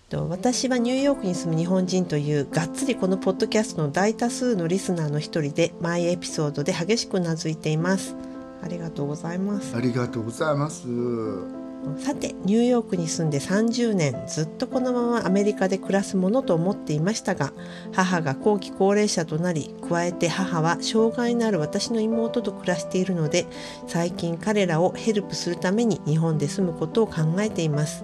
[0.09, 8.15] と私はニューヨークに住む日本人というがっつりこのポッドキャストの大多数のリスナーの一人で毎エピソードで激しくうなずいています。
[8.63, 9.75] ありがとうございます。
[9.75, 10.87] ありがとうございます
[11.97, 17.53] さてニューヨークに住んで30年ずっとこのままアメリカで暮らすものと思っていましたが
[17.93, 23.45] 母が後期高齢者となり加えて母は障害のある私の妹と暮らしているので
[23.85, 28.03] 最近彼らをヘルプするために日本で住むことを考えています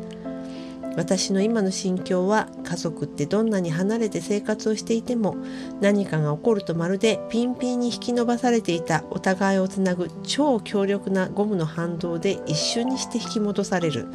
[0.95, 5.35] 私の今の心境は家族ってどんなに離れて生活をしていても
[5.81, 14.07] 何かが起こるとまるでピンピンに引き伸ばされていたお互いをつなぐ超強力なゴムの反動で一瞬にして引き戻される。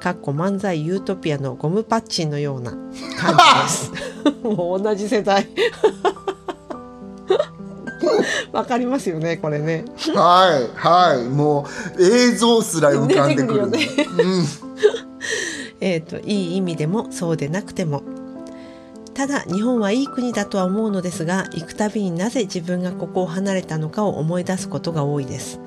[0.00, 2.72] かっこ漫才ユートピアのゴムパッチンのような。
[2.72, 3.92] 感じです
[4.42, 5.48] もう同じ世代。
[8.52, 9.84] わかりますよねこれね。
[10.14, 11.24] はいはい。
[11.28, 11.66] も
[11.98, 13.70] う映像すら浮かんでくる。
[13.70, 14.65] 出てくるうん
[15.86, 18.02] えー、といい意味でもそうでなくても。
[19.14, 25.60] ただ日本はいい国だとは思うのですが行くたびになぜ自分がここを離れたのかを思い出すことが多いです。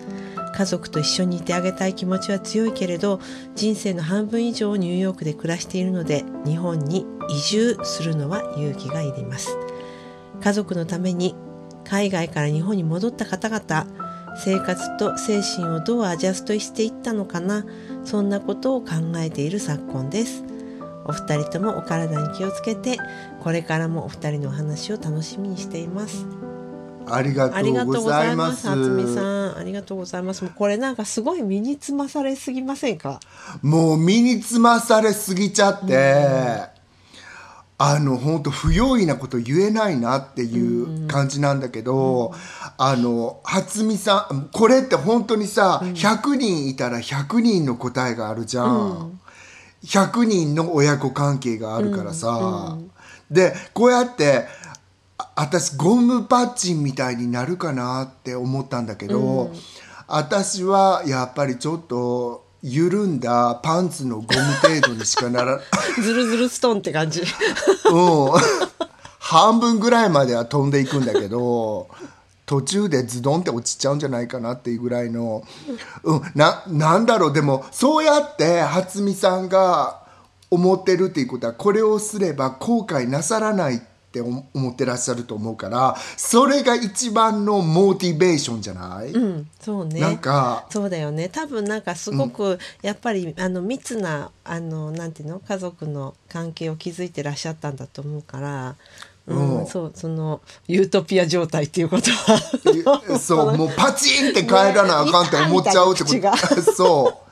[0.53, 3.21] 家族と一緒にいてあげたい気持ちは強いけれど
[3.55, 9.58] 人生の半分以上をニューヨークで暮らしているので日本に移住するのは勇気がいります。
[10.41, 11.34] 家族のために
[11.86, 13.88] 海外から日本に戻った方々
[14.38, 17.65] 生活と精神をどうアジャストしていったのかな
[18.10, 20.43] そんなことを考えている昨今です。
[21.06, 22.98] お二人ともお体に気をつけて
[23.43, 26.26] これからもお二人のお話を楽しみにしています。
[27.08, 29.58] ありがとうごございますす厚みさん。
[29.60, 30.43] ありがとうございます。
[30.43, 33.19] もうこれなんかすごい身につまされすぎませんか？
[33.62, 36.63] もう身につまされすぎちゃって、
[37.82, 42.34] あの本当不用意なこと言えないなっていう感じなんだけど、
[42.78, 49.22] あの初見さんこれって本当にさ、100人いたら100人の答えがあるじゃん、
[49.86, 52.78] 100人の親子関係があるからさ、
[53.32, 54.46] でこうやって
[55.18, 59.54] あ私ゴムパッチンみたいになるかなって思ったんだけど、
[60.06, 64.28] 私はやっぱりちょっと緩んだパンツのゴム
[64.62, 65.60] 程度にしかなら
[66.02, 67.22] ズルズルストーンって感じ。
[67.22, 67.26] うん。
[69.19, 71.88] 半分ぐらいまでは飛んでいくんだけど
[72.48, 75.43] 途中でズドンって落ちちゃうんじゃないかなっていうぐらいの、
[76.04, 77.34] うん、ななんだろう。
[77.34, 80.00] でもそうやって初見さんが
[80.50, 83.80] 思ってるっていうことはこれをすれば後悔なさらないっ
[84.12, 90.00] て思思ってらっしゃると思うからそれが一番のモチベーションじゃない、うんそうね。
[90.00, 91.30] なんかそうだよね。
[91.30, 95.39] 多分なんかすごくやっぱり、あの密なあのなんていうの？
[95.39, 98.76] 家族の関係を築いてらっしゃったんだと思うから、
[99.28, 99.67] うんうん。
[99.67, 103.19] そうそのユートピア状態っていうことは。
[103.19, 106.62] そうもうパチンって帰らなあかんって思っちゃうってこと。
[106.74, 107.29] そう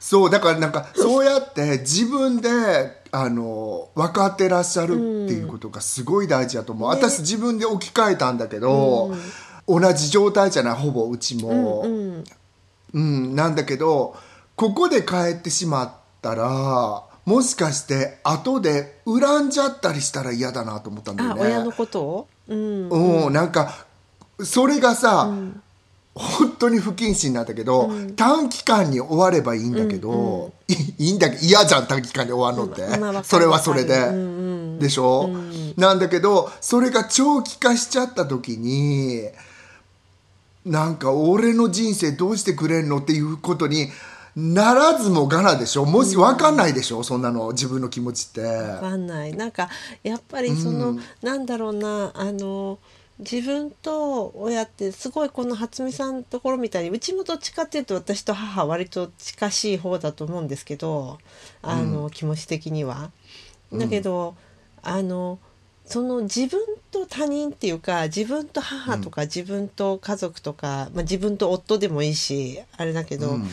[0.00, 2.48] そうだからなんかそうやって自分で
[3.12, 4.94] あの分かってらっしゃる
[5.26, 9.14] っていうことがすごい大事だと思う、私自分で置き換えたんだけど、
[9.68, 12.24] 同じ状態じゃないほぼうちも、うん
[12.94, 14.16] うん、なんだけど
[14.56, 21.40] ここで帰ってしまったらもしかして後で恨んじゃったりしたら嫌だなと思ったんだよね。
[21.42, 22.28] あ親のことを？
[22.48, 22.88] うん。
[23.26, 23.86] うん、なんか
[24.42, 25.30] それがさ、
[26.20, 34.16] 本当に不謹慎なんだけど、短期間に終わればいいんだけど、いいいんだけど嫌じゃん短期間で終わるのって、まあそれはそれで、うんう
[34.76, 35.28] んでしょ、
[35.76, 39.28] なんだけどそれが長期化しちゃった時に
[40.64, 43.88] なんか俺の人生どうしてくれんのっていうことに
[44.36, 45.84] ならずもがなでしょ？
[45.84, 48.42] もし分かんないでしょ、そんなの自分の気持ちって。
[48.42, 49.34] わかんない。
[49.34, 49.68] なんか
[50.02, 52.78] やっぱりその、なんだろうなあの
[53.20, 61.18] 自分と親ってすごいこの初見さんのところみたいにうちもどっちかっていうと私と母は割と近しい方だと思うんですけど
[61.62, 63.10] あの、気持ち的には。
[63.72, 64.34] だけど、
[64.82, 65.38] あの
[65.84, 73.48] その自分と他人っていうか自分と母とか自分と家族とか、まあ、自分と夫でもいいしあれだけど、うん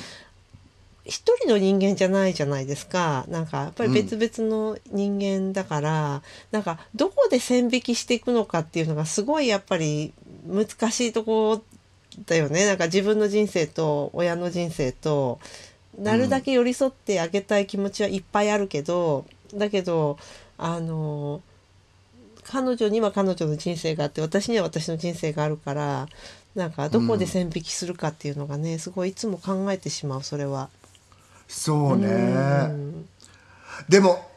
[1.08, 10.14] 一人の人間じゃないじゃないですかなんかやっぱり別々の人間だから、なんかどこで線引きしていくのかっていうのがすごいやっぱり
[10.46, 11.64] 難しいとこ
[12.26, 15.40] だよねなんか自分の人生と親の人生と
[15.98, 20.18] なるだけ寄り添ってあげたい気持ちはいっぱいあるけど、だけど
[20.58, 21.42] あの
[22.44, 26.08] 彼女には彼女の人生があって私には私の人生があるから
[26.56, 30.70] なんかどこで線引きするかっていうのがね、すごいいつも考えてしまうそれは。
[31.48, 33.10] そうね、うん。
[33.90, 34.28] でもう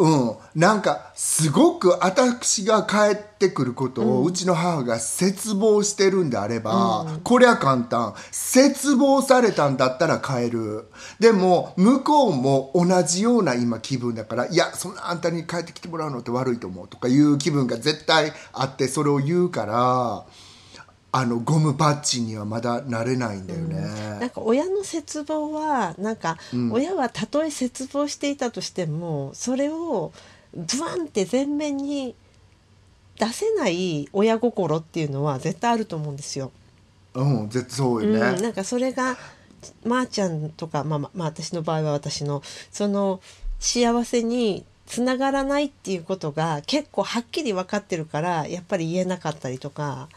[0.00, 0.36] うん。
[0.54, 8.14] なんかすごく私が帰ってくることを、うちの母が絶望してるんであれば、こりゃ簡単。
[8.32, 10.86] 絶望されたんだったら帰る。
[11.18, 20.24] でも向こうも同じような今気分だからいやそんなあんたに帰ってきてもらうのって悪いと思うとかいう気分が絶対あってそれを言うから
[21.12, 23.80] あのゴムパッチンにはまだなれないんだよね。
[24.20, 26.36] なんか親の絶望はなんか
[26.70, 30.12] 親はたとえ絶望していたとしてもそれを
[30.56, 32.14] ズワンって前面に
[33.18, 36.52] 出せない親心っていうのは絶対あると思うんですよ。
[37.14, 38.36] うん、絶そうよね。
[38.36, 39.16] うん、なんかそれが
[39.84, 43.20] まー、ちゃんとか、まあ、まあまあ私の場合は私のその
[43.58, 50.08] 幸せにつながらないっていうことが結構はっきり分かってるからやっぱり言えなかったりとか。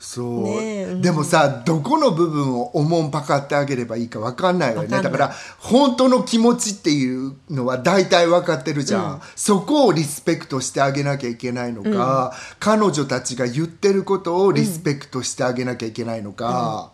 [0.00, 1.02] そう、ねえうん。
[1.02, 5.02] でもさどこの部分をおもんぱかってあげればいいか分かんないわよね。
[5.02, 16.92] だから本当の気持ちっていうのは大体分かってるじゃん、そこをリスペクトしてあげなきゃいけないのか、彼女たちが言ってることをリスペクトしてあげなきゃいけないのか、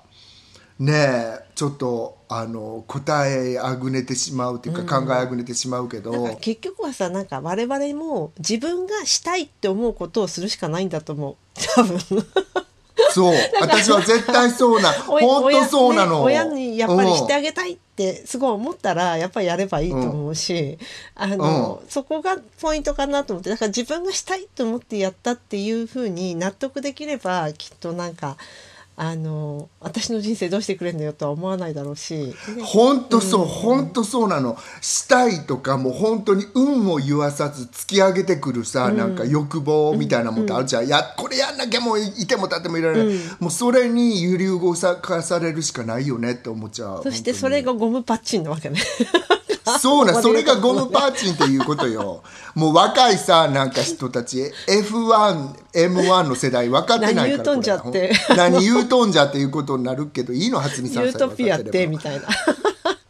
[0.78, 11.36] ねえちょっとあの答えあぐねてしまうっていうか、考えあぐねてしまうけど、結局はさなんか我々も自分がしたいって思うことをするしかないんだと思う。
[11.76, 11.98] 多分
[13.12, 13.34] そう。
[13.60, 20.78] 私は絶対そうな お本当そうなの、親ね親にやっぱりうんしてあげたいってすごい思ったらやっぱりやればいいと思うし、
[21.14, 28.36] あの、そこがポイントかなと思ってだから自分がしたいと思ってやったっていうふうに納得できればきっとなんか
[28.96, 32.34] あの私の人生どうしてくれんのよとは思わないだろうし、ね。
[32.62, 34.56] 本当そう、本当そうなの。
[34.80, 48.80] したいとかもう本当に運を言わさず突き上げてくるさ、なんか欲望みたいなもんってあるじゃん、やこれやんなきゃもういても立ってもいられない、もうそれに揺り動かされるしかないよねって思っちゃうそしてそれがゴムパッチンなわけね。
[49.80, 52.22] そうなんそれがゴムムパーチンっていうことよ。
[52.54, 58.12] もう若いさなんか人たち F1M1 の世代分かってないから何言うとんじゃって。
[58.36, 62.28] 何言うとんじゃっていうことになるけどいいの初見さんユートピアってみたいな。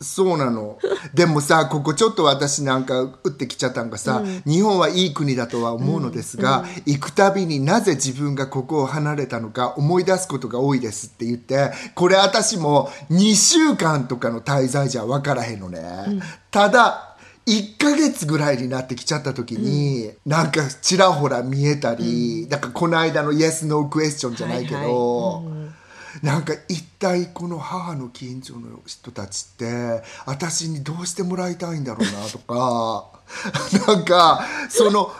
[0.04, 0.78] そうなの。
[1.14, 15.82] でもさここちょっと私なんか打ってきちゃったんがさ、日本はいい国だとは思うのですが、行くたびになぜ自分がここを離れたのか思い出すことが多いですって言ってこれ私も2週間とかの滞在じゃ分からへんのね、
[16.50, 25.83] ただ1ヶ月ぐらいになってきちゃった時に、なんかちらほら見えたり、だからこの間のイエス・ノークエスチョンじゃないけど、はいはい
[26.22, 33.06] なんか一体この母の近所の人たちって私にどうしてもらいたいんだろうなとか
[33.86, 35.12] なんかその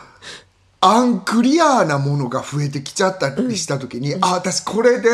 [0.80, 5.10] アンクリアなものが増えてきちゃったりした時に、あ私これで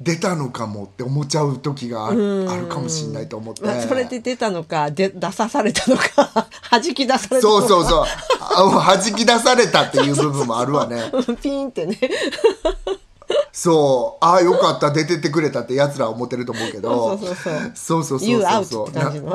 [0.00, 3.62] 出たのかもって思っちゃう時がああるかもしれないと思って。
[3.62, 7.40] まあ、それで出たのかで出さされたのか 弾き出されたのか。
[7.40, 8.04] そうそうそう。
[8.40, 11.10] あ弾き出されたっていう部分もあるわね。
[11.14, 11.98] うんピーンってね
[13.52, 14.24] そう。
[14.24, 14.90] ああよかった。
[14.90, 17.18] 出てってくれたってやつらは思ってると思うけど。
[17.18, 18.04] そうそうそうそう。
[18.04, 18.88] そうそう You そう out そう。
[18.88, 19.34] って感じの。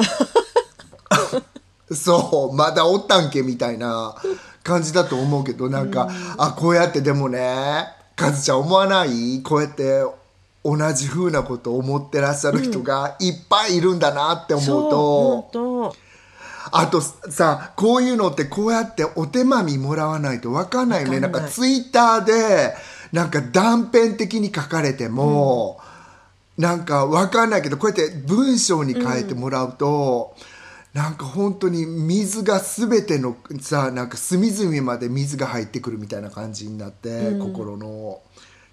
[1.89, 4.15] そうまだおったんけみたいな
[4.61, 9.41] 感じだと思うけどなんか、あこうやってでもねカズちゃん思わない？
[9.41, 10.03] こうやって
[10.65, 15.93] 同じ風なことを思ってらっしゃる人がいっぱいいるんだなって思うと、そう本
[16.73, 21.21] あとさこういうのってこうやってお手間みもらわないと分かんないよね。
[21.21, 22.75] なんかツイッターで
[23.11, 25.79] なんか断片的に書かれても、
[26.57, 30.35] なんか分かんないけどこうやって文章に変えてもらうと、
[30.93, 38.21] なんか本当に水が全てのさなんか隅々まで水が入ってくるみたいな感じになって、心の。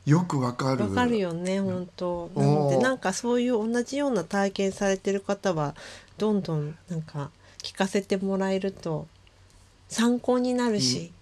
[0.07, 0.77] よくわかる。
[0.77, 2.31] 当わかるよね本当。
[2.37, 2.55] なうん。
[2.55, 5.75] のでなんかそういう同じような体験されてる方は
[6.19, 7.31] どんどんなんか
[7.63, 9.07] 聞かせてもらえると
[9.89, 11.14] 参考になるし、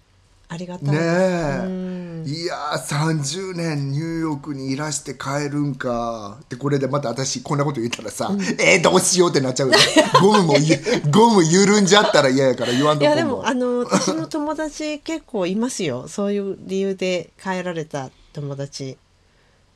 [0.53, 2.23] ありがたいねえ。
[2.25, 6.37] いやー30年ニューヨークにいらして帰るんか。
[6.47, 9.73] でこれでまた私こんなこと言ったらさ、えー、どうしようってなっちゃうよ
[10.21, 10.77] ゴムもゆ
[11.11, 16.07] ゴム緩んじゃったら嫌やから言わんいとこやでもあの私の友達結構いますよ。
[16.07, 18.97] そういう理由で帰られた友達。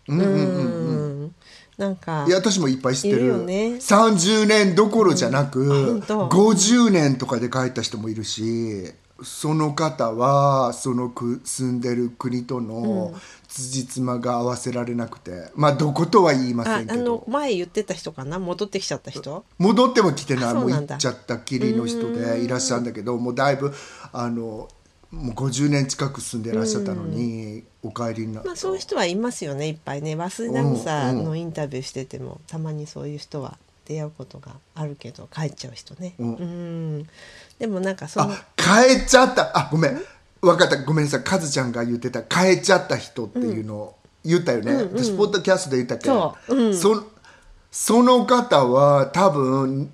[0.07, 1.35] うんうんうんうん。
[1.77, 3.75] なんかいや私もいっぱい知っているるよね。
[3.79, 6.29] 30年どころじゃなく、うんあ本当。
[6.29, 8.93] 50年とかで帰った人もいるし
[9.23, 13.13] その方はそのく住んでる国との
[13.47, 15.51] 辻褄が合わせられなくて。
[15.55, 17.23] まあどことは言いませんけど。
[17.27, 18.39] 前言ってた人かな？
[18.39, 19.45] 戻ってきちゃった人？
[19.57, 20.53] 戻っても来てない。
[20.53, 23.73] もう行っちゃったきりの人でいらっしゃるんだけどもうだいぶ
[24.13, 24.69] あの
[25.11, 30.15] もう50年近く住んでらっしゃったのにお帰りになった、まあそういう人はいますよねいっぱいね。
[30.15, 36.13] 早稲田草のインタビューしてても、たまにそういう人は出会うことがあるけど帰っちゃう人ね。
[36.19, 36.35] うん。
[36.35, 37.07] うん
[37.59, 39.57] でもなんかそのあ帰っちゃった。
[39.57, 40.01] あごめん。
[40.41, 40.77] 分かった。
[40.83, 41.23] ごめんなさい。
[41.23, 42.21] カズちゃんが言ってた。
[42.21, 46.05] 帰っちゃった人っていうのを言ったよね、私ポッドキャストで言ったっけ？
[46.07, 46.55] そう。
[46.55, 46.77] うん。
[46.77, 47.03] そ
[47.71, 49.91] その方は多分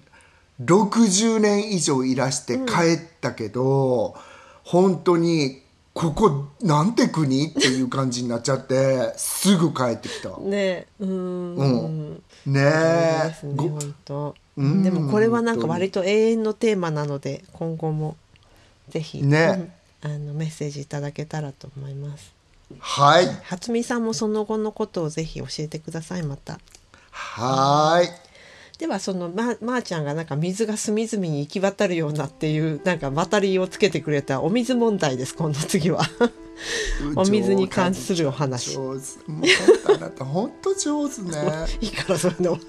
[0.63, 4.15] 60年以上いらして帰ったけど、
[4.63, 5.61] 本当に
[5.93, 7.47] ここなんて国？
[7.47, 10.37] っていう感じになっちゃってすぐ帰ってきた。
[10.39, 10.87] ね。
[10.99, 11.55] うん。
[11.55, 12.23] うん。
[12.47, 13.33] ねえ
[14.55, 18.15] でもこれはなんか割と永遠のテーマなので今後も
[18.89, 19.71] ぜひ、ね。
[20.03, 20.11] うん。
[20.11, 22.33] あのメッセージいただけたらと思います。
[22.79, 23.27] はい。
[23.43, 26.59] 初見さんもその後のことをぜひ教えてくださいまた。
[27.11, 28.09] はい。
[28.79, 36.01] ではそのままー、ちゃんがなんか水が隅々に行き渡るようなっていうなんか渡りをつけてくれたお水問題です今度次は。
[37.15, 38.75] お水に関するお話。
[38.75, 39.31] 上手。
[39.31, 41.31] もうあなた本当上手ね。
[41.81, 42.57] いいからそれのも。
[42.57, 42.59] う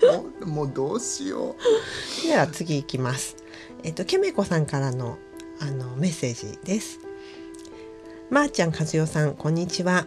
[0.44, 1.56] もうどうしよ
[2.24, 3.36] うでは次いきます。
[3.82, 5.18] えっとケメコさんからの
[5.60, 7.00] あのメッセージです。
[8.28, 10.06] まー、ちゃん、かずよさん、こんにちは。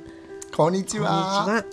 [0.56, 1.66] こんにちこんにちはは。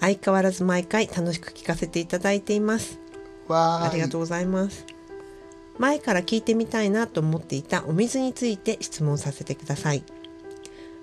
[0.00, 2.98] 相変わらず毎回楽しく聞かせていただいています。
[3.48, 4.86] わありがとうございます。
[5.78, 10.02] 前から聞いてみたいなと思っていたお水について質問させてください。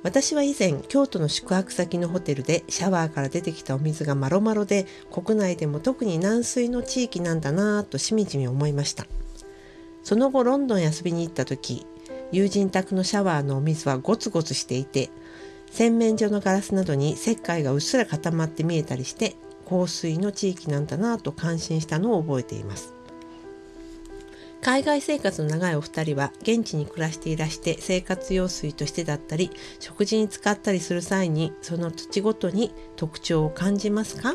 [0.06, 9.08] 私は以前京都の宿泊先のホテルでシャワーから出てきたお水がマロマロで国内でも特に軟水の地域なんだなぁとしみじみ思いました。
[10.04, 11.88] その後ロンドン遊びに行った時
[12.32, 15.10] 友人宅のシャワーのお水はゴツゴツしていて
[15.72, 19.36] 洗面所のガラスなどに石灰がうっすら固まって見えたりして
[19.68, 22.95] 香水の地域なんだなぁと感心したのを覚えています。
[24.66, 34.34] 海外生活の長いお二人は現地に暮らしていらして生活用水としてだったり食事に使ったりする際にその土地ごとに特徴を感じますか？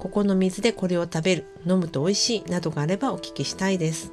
[0.00, 4.10] ここの水でこれを食べる飲むと美味しいなどがあればお聞きしたいです。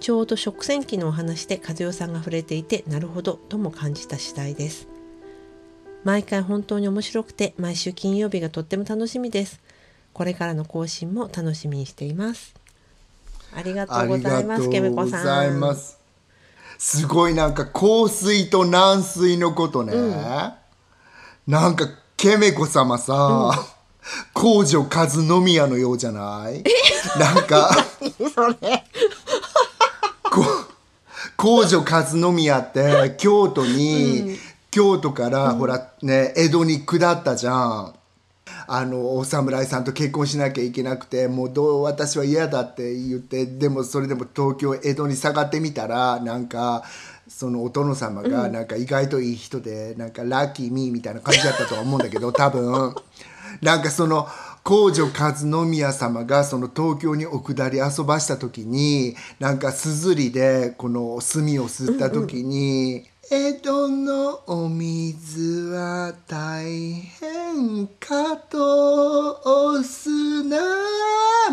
[0.00, 4.88] ちょうど食洗機のお話で和代さんが触れていてなるほどとも感じた次第です。
[6.02, 9.60] 毎回本当に面白くて毎週金曜日がとっても楽しみです。
[10.12, 12.60] これからの更新も楽しみにしています。
[13.54, 15.20] ありがとうございます、ケメうコさん。
[15.20, 15.98] ございます。
[16.78, 19.94] すごいなんか香水と軟水のことね、
[21.46, 21.86] なんか
[22.16, 23.52] ケメコ様さ、
[24.32, 25.06] 皇女和
[25.40, 26.64] 宮のようじゃない？
[27.18, 27.70] なんか。
[28.34, 28.84] それ？
[30.30, 30.44] こ
[31.36, 34.38] 皇女和宮って 京都に、
[34.70, 37.94] 京都から、ほらね江戸に下ったじゃん
[38.66, 46.84] あのお侍さんと結婚しなきゃいけなくてもうどう私は嫌だって言ってでもそれでも東京江戸に下がってみたらなんか
[47.28, 52.94] そのお殿様がなんか意外といい人で、なんかラッキーミーみたいな感じだったとは思うんだけど 多分。
[53.60, 54.26] なんかその
[54.64, 63.04] 皇女和宮様がその東京にお下り遊ばした時になんかすずりでこの炭を吸った時に
[63.34, 69.40] 「江戸のお水は大変かと
[69.72, 70.58] 押すな」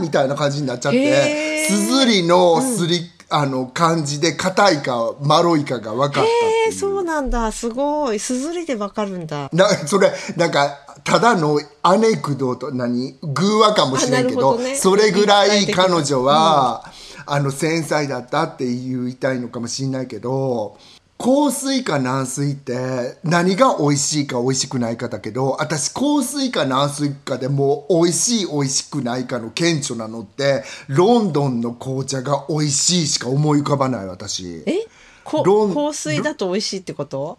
[0.02, 6.30] みたいな感じになっちゃってすずりのすり、あの感じで硬いかまろいかが分かった
[6.68, 6.74] え。
[6.74, 7.50] そうなんだ。
[7.54, 8.20] すごい。
[8.20, 9.50] すずりでわかるんだ。
[9.54, 13.18] なそれなんかただのアネクドート何？
[13.24, 16.92] 偶話かもしれんけどねそれぐらい彼女は、
[17.26, 20.78] あの繊細だったって言いたいのかもしれないけど
[21.22, 34.64] 香水か軟水って何が美味しいか美味しくないかだけど私香水か軟水かでもう美味しい美味しくないかの顕著なのってロンドンの紅茶が美味しいしか思い浮かばない私。
[34.66, 34.88] え？
[35.26, 37.38] こロン香水だと美味しいってこと？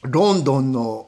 [0.00, 1.06] ロンドンの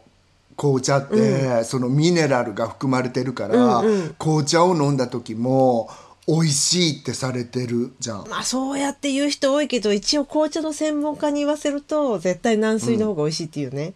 [0.55, 3.83] 紅茶って、そのミネラルが含まれてるから、
[4.18, 5.89] 紅茶を飲んだ時も
[6.29, 8.29] 美味しいってされてるじゃん。
[8.29, 13.95] まあそうやって言う人多いけど一応紅茶の専門家に言わせると絶対軟水の方が美味しいっていうね、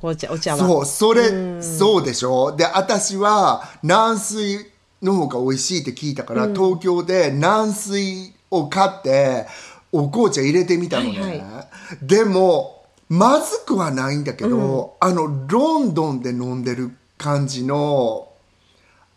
[0.00, 0.58] 紅茶お茶は。
[0.58, 2.54] そうそれそうでしょ？
[2.54, 4.70] で私は軟水
[5.02, 9.46] の方が美味しいって聞いたから、東京で軟水を買って
[9.90, 11.66] お紅茶入れてみたのね、はいは
[12.02, 18.28] でもまずくはないんだけど、あのロンドンで飲んでる感じの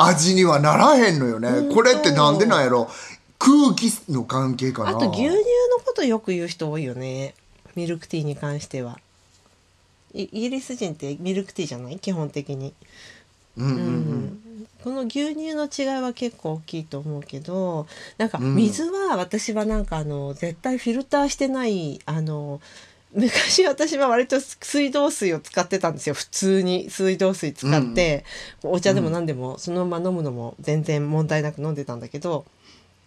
[0.05, 1.73] 味にはならへんのよね。
[1.73, 2.89] これってなんでなんやろ。
[3.39, 4.89] 空気の関係かな。
[4.89, 5.35] あと牛乳の
[5.85, 7.33] ことよく言う人多いよね。
[7.75, 8.99] ミルクティーに関しては。
[10.13, 11.97] いイギリス人ってミルクティーじゃない？
[11.99, 12.73] 基本的に、
[13.57, 14.67] うんうんうん。
[14.83, 17.87] この牛乳の違いは結構大きいと思うけど
[18.17, 22.59] なんか水は私はなんかあの絶対フィルターしてないあの
[23.13, 26.15] 昔私は割と水道水を使ってたんですよ。
[26.15, 28.23] 普通に水道水使って、
[28.63, 32.45] お茶でも何でもそのまま飲むのも全然問題なく飲んでたんだけど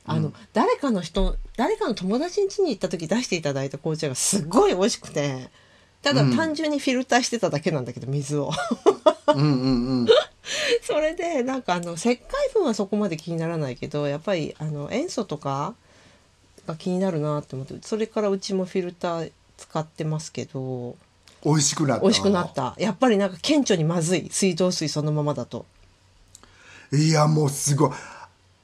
[0.07, 5.48] あの、誰かの人誰かの友達ん家に行った時出していただいた紅茶がすっごい美味しくて
[6.02, 8.50] ただ単純にフィルターしてただけなんだけど水を。
[9.28, 10.07] うんうんうん
[10.82, 12.18] それでなんかあの石灰
[12.52, 15.74] 分はそこまで気にならないけどやっぱりあの塩素とか
[16.66, 20.96] が気になるなって思ってそれからうちもフィルター使ってますけど。
[21.44, 22.02] 美味しくなった。
[22.02, 22.74] 美味しくなった。
[22.78, 24.28] やっぱりなんか顕著にまずい。
[24.30, 25.66] 水道水そのままだと。
[26.92, 27.90] いやもうすごい。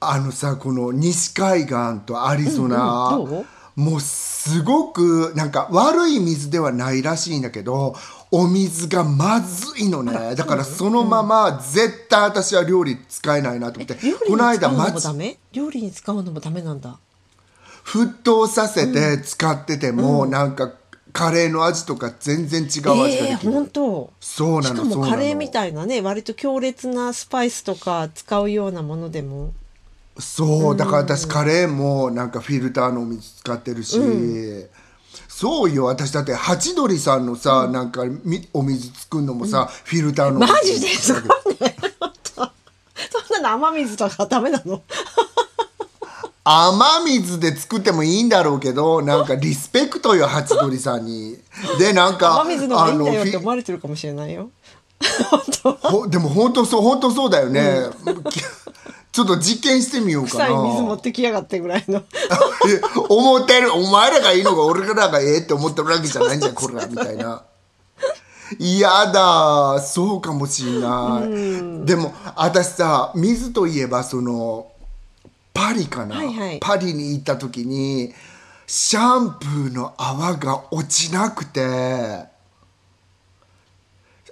[0.00, 3.46] あのさこの西海岸とアリゾナ、うんうん。
[3.76, 7.94] もうすごくなんか悪い水ではないらしいんだけど
[8.30, 10.34] お水がまずいのね。
[10.34, 13.94] だからそのまま絶対私は料理使えないなと思って。
[14.26, 15.36] この間町ダメ？
[15.52, 16.98] 料理に使うのもダメなんだ。
[17.84, 20.72] 沸騰させて使ってても、なんか
[21.12, 24.12] カレーの味とか全然違う味ができる、ええ本当。
[24.20, 25.02] そうなしかのそうなの。
[25.02, 29.52] もカレーみたいなね割と強烈なスパイスとか使うようなものでも。
[30.18, 33.98] そうだから私カレーもなんかフィルターのお水使ってるし、
[35.28, 41.22] そうよ私だってハチドリさんのさ、なんかみお水作るのもさ、フィルターのおマ水ジですごい
[41.60, 41.76] ね
[42.34, 42.42] そ
[43.40, 44.82] んなの雨水とかダメなの？
[46.50, 51.36] 雨水で作ってもいいんだろうけどなんかリスペクトよハチドリさんに。
[51.78, 54.50] でなんか雨水のいいんだよって思われてるかもしれないよ。
[55.82, 57.86] ほでも本当そう本当そうだよね、
[59.12, 60.46] ちょっと実験してみようかな。
[60.46, 62.02] 臭い水持ってきやがってぐらいの。
[62.68, 63.74] え思ってる。
[63.74, 67.42] お前らがいいのが俺らがええって思ってるわけじゃないんじゃん これらみたいな。
[68.58, 69.80] 嫌だ。
[69.80, 71.86] そうかもしんない。
[71.86, 74.69] でも私さ水といえばその
[75.52, 76.58] パリかな、はいはい。
[76.60, 78.12] パリに行った時に
[78.66, 82.28] シャンプーの泡が落ちなくて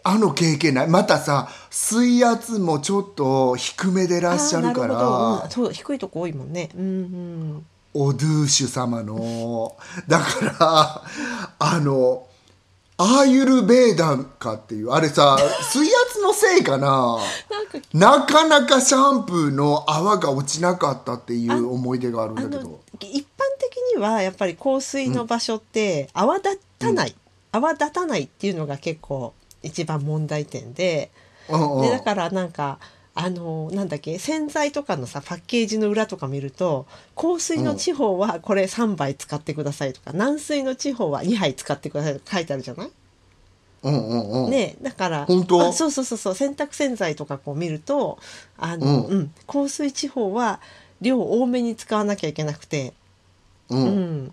[0.05, 0.89] あの経験ない。
[0.89, 4.95] またさ水圧もちょっと低めでらっしゃるから
[5.45, 6.71] うんそう低いとこ多いもんね。
[6.75, 7.67] うんうん。
[7.95, 9.77] オドゥーシュ様の。
[10.07, 10.25] だか
[10.61, 11.03] ら
[11.59, 12.28] あの
[13.01, 15.39] アーユルベーダンかっていうあれさ
[15.71, 17.19] 水圧のせいかな。
[17.93, 18.45] なんか。
[18.49, 22.81] なかシャンプーの泡が落ちなかったっていう思い出があるんだけど。
[23.01, 23.27] 一般
[23.61, 27.15] 的にはやっぱり香水の場所って泡立たない、
[27.53, 29.33] 泡立たないっていうのが結構
[29.63, 31.13] 一番問題点で。
[31.49, 31.83] うんうん。
[31.83, 32.81] でだからなんか
[33.21, 42.91] あのなんだっけ洗剤とかのさパッケージの裏とか見ると香水の地方はこれ3杯使ってくださいとか軟水の地方は2杯使ってくださいとか書いてあるじゃない？
[43.83, 44.51] うんうんうん。
[44.51, 45.61] ねだから本当？
[45.67, 48.21] あそうそうそうそう洗濯洗剤とかこう見ると
[48.57, 49.19] あの、うん。
[49.19, 50.61] うん香水地方は
[51.01, 52.93] 量多めに使わなきゃいけなくて、
[53.69, 53.83] うん。
[53.85, 54.33] うん、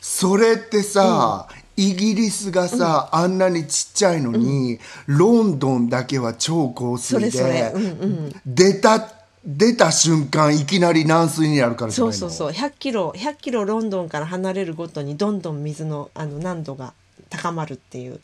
[0.00, 1.46] それってさ、
[1.80, 7.72] イギリスがさ、あんなにちっちゃいのに、ロンドンだけは超高水でそれそれ。
[7.72, 8.32] うんうん。
[8.44, 9.12] 出た
[9.44, 12.18] 出た瞬間いきなり軟水になるからじゃないの？
[12.18, 12.68] そうそうそう。
[12.68, 16.94] 100キロ100キロロンドンから離れるごとにどんどん水のあの難度が
[17.30, 18.20] 高まるっていう。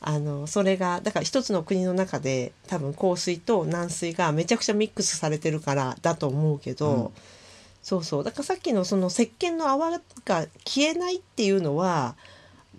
[0.00, 7.10] あのそれがだから一つの国の中で多分香水と軟水がめちゃくちゃミックスされてるからだと思うけど、
[7.82, 8.24] そうそう。
[8.24, 9.90] だからさっきのその石鹸の泡
[10.24, 12.14] が消えないっていうのは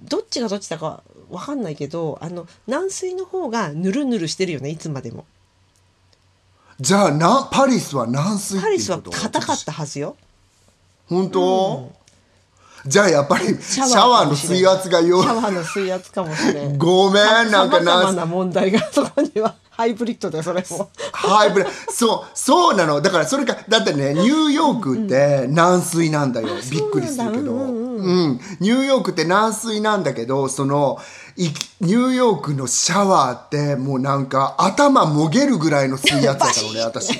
[0.02, 5.26] どっちがどっちだかわかんないけどあの軟水の方がぬるぬるしてるよねいつまでも。
[6.80, 10.16] じゃあなパリスは軟水パリスは硬かったはずよ。
[11.08, 11.92] 本当、
[12.86, 16.78] じゃあやっぱりシシャャワーの水圧がよシャワーの水圧かもしれん。
[16.78, 20.90] ごめんなんかさまざまなな問題がそこにはハイブリッドでそれも。
[21.14, 23.00] はいブレそうそうなの。
[23.00, 27.72] だからそれかだってねニューヨークって軟水なんだよ、びっくりするけど、そうなんだ。
[27.72, 31.00] うんうんニューヨークって軟水なんだけどその
[31.38, 31.48] い
[31.80, 37.18] ニューヨークのシャワーってもうなんか頭もげるぐらいの水圧だったのね 私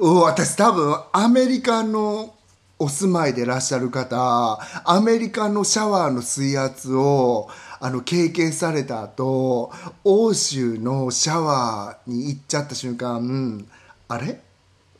[0.00, 2.34] うん私多分アメリカの
[2.80, 7.48] お住まいでいらっしゃる方アメリカのシャワーの水圧を
[7.80, 9.72] あの経験された後
[10.04, 13.68] 欧州のシャワーに行っちゃった瞬間、うん
[14.08, 14.40] あれ？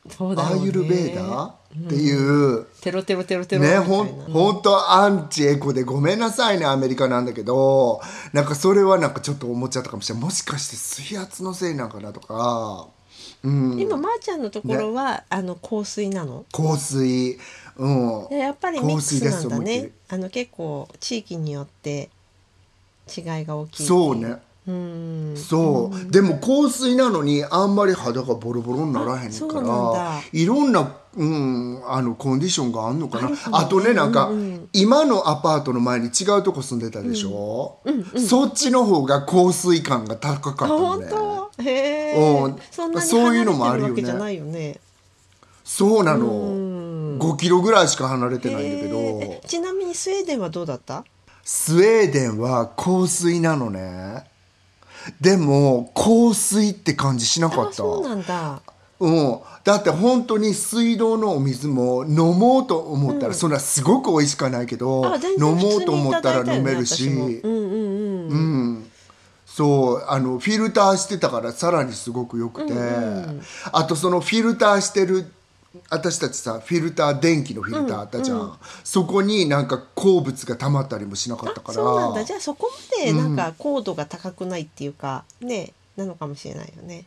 [0.08, 0.54] そうだよね。
[0.56, 1.22] アーユルベーダ？
[1.48, 8.00] ーっていう、テロテロテロテロみね、ほん、本当アンチエコでごめんなさいね、アメリカなんだけど、
[8.32, 10.24] なんかそれはなんかちょっと思っちゃったかもしれない。
[10.24, 12.86] もしかして水圧のせいなんかなとか、
[13.42, 16.44] うん、今まー、ちゃんのところは、あの香水なの？
[16.52, 17.38] 香水、
[17.76, 17.88] う
[18.26, 18.28] ん。
[18.28, 19.82] でやっぱりミックスなんだね。
[19.82, 19.92] り。
[20.08, 22.08] あの結構地域によって
[23.08, 24.36] 違いが大きいそうね。
[24.66, 25.34] うん。
[25.36, 29.70] そう、でも香水なのにあんまり肌がボロボロにならへんかあそうなんだ。
[29.98, 33.30] らいろんな、うん、あのコンディションがあんのかな。
[33.52, 34.68] あとねなんか、うんうん。
[34.72, 37.78] 今のアパートの前に違うとこ住んでたでしょ、
[38.16, 41.08] そっちの方が香水感が高かったね。
[41.10, 41.62] 当？
[41.62, 42.42] へえ。
[42.42, 42.58] うん。
[42.70, 44.70] そんなにそういうのもあ離るよね。
[44.70, 44.80] ね
[45.62, 46.26] そうなの。
[46.26, 47.18] うん。
[47.18, 51.04] 5キロぐらいしか離れてないんだけへどえちなみにスウェーデンはどうだった？
[51.44, 54.24] スウェーデンは香水なのね。
[55.20, 57.68] でも香水って感じしなかった。
[57.68, 58.62] あそうなんだ。
[59.00, 65.04] うん、だって本当に水道のお水も飲もうと思ったら、そんなすごく美味しくはないけど
[65.38, 67.26] 飲もうと思ったら飲めるし、私も。
[67.26, 68.34] うんうんうんう
[68.78, 68.90] ん、
[69.44, 70.04] そう。
[70.08, 72.72] あのフィルターしてたからさらにすごくよくて、
[73.72, 75.26] あとそのフィルターしてる
[75.90, 81.74] 私たちさフィルター電気のフィルターあったじゃん、そこになんか鉱物が溜まったりもしなかったから。
[81.74, 82.24] そうなんだ。
[82.24, 87.04] じゃあそこまでなんか高度が高くないっていうか、ねなのかもしれないよね。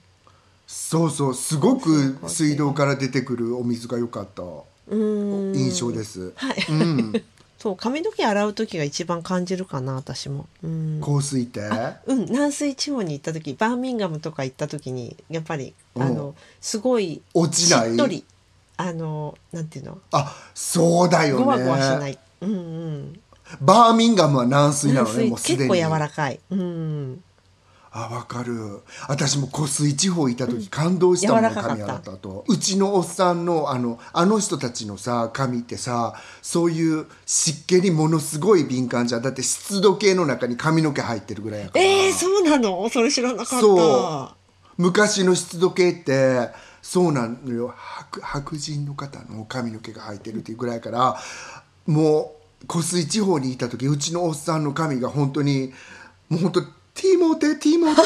[0.66, 1.34] そうそう。
[1.34, 4.44] すごく水道から出てくるお水が良かった。
[4.88, 5.54] うん。
[5.54, 7.14] 印象です、はい、うん、
[7.60, 10.48] そう髪の毛洗う時が一番感じるかな私も。
[10.64, 11.02] うん。
[11.04, 11.62] 香水って？
[12.06, 17.90] うん、南水地方に行った時バーミンガムとか行った時にやっぱりあのすごい落ちない？
[17.90, 18.24] しっとり
[18.78, 19.98] あのなんていうの？
[20.12, 21.44] あそうだよね。
[21.44, 23.20] ゴワゴワしない、うんうん。
[23.60, 25.60] バーミンガムは軟水なのねもうすでに。
[25.60, 27.24] 結構柔らかい、うん、
[27.92, 28.82] あわかる。
[29.08, 32.12] 私も湖水地方いた時感動したもん、柔らかかった髪洗った。
[32.12, 39.22] 後うちのおっさんのあのあの人たちのさ髪ってさそういう湿気にものすごい敏感じゃん。
[39.24, 41.84] だって湿度計の中に髪の毛入ってるぐらいやから。
[41.84, 42.88] えー、そうなの？
[42.90, 43.60] それ知らなかった。
[43.60, 44.38] そう。
[44.78, 46.50] 昔の湿度計って
[46.88, 47.74] そうなのよ。
[47.76, 51.18] 白白人の方の髪の毛が生えてるっていうぐらいから
[51.86, 55.74] もう湖水地方にいた時うちのおっさんの髪が本当に
[56.30, 58.04] もう本当ティモテティモテ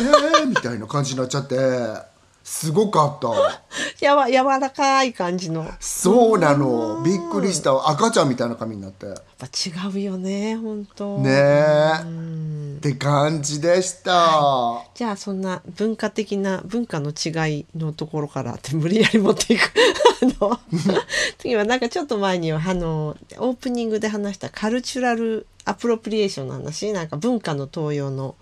[0.48, 2.11] みたいな感じになっちゃって。
[2.52, 3.62] すごかった。
[4.06, 5.64] やわ柔らかい感じの。
[5.64, 7.02] やっそうなの。
[7.02, 7.88] びっくりした。
[7.88, 9.08] 赤ちゃんみたいな髪になって。
[9.38, 11.18] ぱ違うよね本当。
[11.20, 12.78] ねえ。
[12.78, 14.84] って感じでした。
[14.94, 19.72] じゃあそんな文化的な文化の違いのところからって無理やり持っていく。
[20.22, 20.60] あの
[21.40, 26.92] 次はなんかちょっと前にはあのオープニングで話したカルチュラルアプロプリエーションの話。
[26.92, 28.36] なんか文化の登用の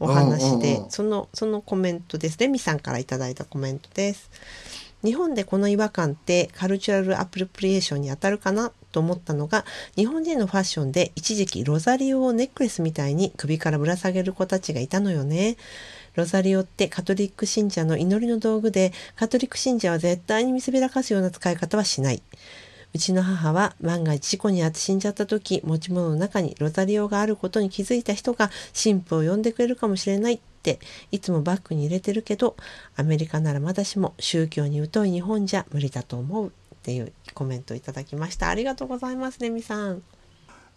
[0.00, 4.30] お話で、うんうんうんそのそのコメントですレミさんからいただいたコメントです
[5.04, 9.64] 日本でこの違和感ってカルチュラルアプロプリエーションに当たるかなと思ったのが
[9.96, 15.56] 日本人のファッションで一時期ロザリオをネックレスみたいに首からぶら下げる子たちがいたのよね。
[16.16, 22.22] ロザリオってカトリック信者の祈りの道具でカトリック信者は絶対に見せびらかすような使い方はしない。
[22.92, 30.80] うちの母は万が一事故に遭って死んじゃった時持ち物の中にロザリオがあることに気づいた人が神父を呼んでくれるかもしれないって
[31.10, 32.56] いつもバッグに入れてるけど
[32.96, 36.50] アメリカならまだしも宗教に疎い日本じゃ無理だと思うっ
[36.82, 38.48] ていうコメントをいただきました。
[38.48, 40.02] ありがとうございますレミさん。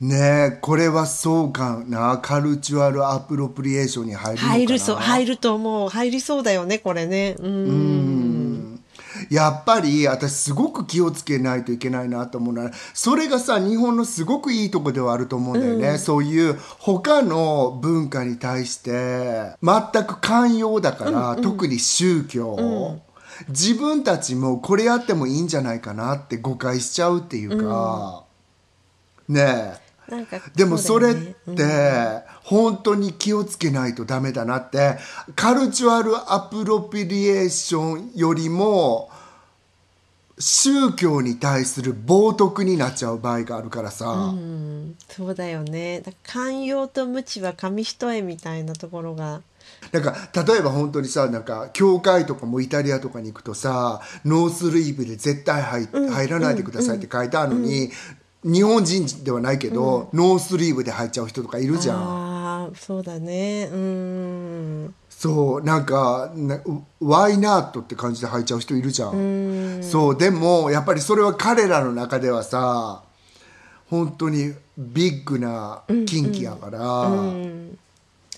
[0.01, 2.19] ねえこれはそうかな。
[2.21, 4.53] カルチュアルアプロプリエーションに入るのかな。
[4.53, 5.89] 入るそう入ると思う。
[5.89, 7.35] 入りそうだよねこれね。
[7.39, 8.52] うん
[9.29, 22.99] やっぱり私すごく気をつけないといけないなと思うのはそれがさ日本のすごくいいとこではあると思うんだよね、そういう他の文化に対して全く寛容だから、特に宗教、
[23.47, 25.47] 自分たちもこれやってもいいん。
[25.53, 28.23] じゃないかなって誤解しちゃうっていうか、
[29.27, 34.97] ねえなんかでもそれって本当に気をつけないとダメだなって
[35.35, 39.09] カルチュアルアプロピリエーションよりも
[40.39, 46.01] 宗教に対する冒涜になっちゃう場合があるからさ、うんそうだよね。
[46.01, 49.41] だ寛容と無知は紙一重みたいなところが。
[49.91, 57.89] なんか例えば本当にさなんか教会とかもイタリアとかに行くとさノースリーブで絶対入,、入らないでくださいって書いてあるのに、
[58.43, 61.97] 日本人ではないけど、ノースリーブで入っちゃう人とかいるじゃん。
[61.97, 63.69] ああそうだね。
[63.71, 64.93] うん。
[65.09, 66.57] そうなんかな
[67.01, 69.81] 「Why not?」って感じで履いちゃう人いるじゃん。
[69.81, 73.03] そうでもやっぱりそれは彼らの中ではさ
[73.89, 76.79] 本当にビッグな禁忌やから、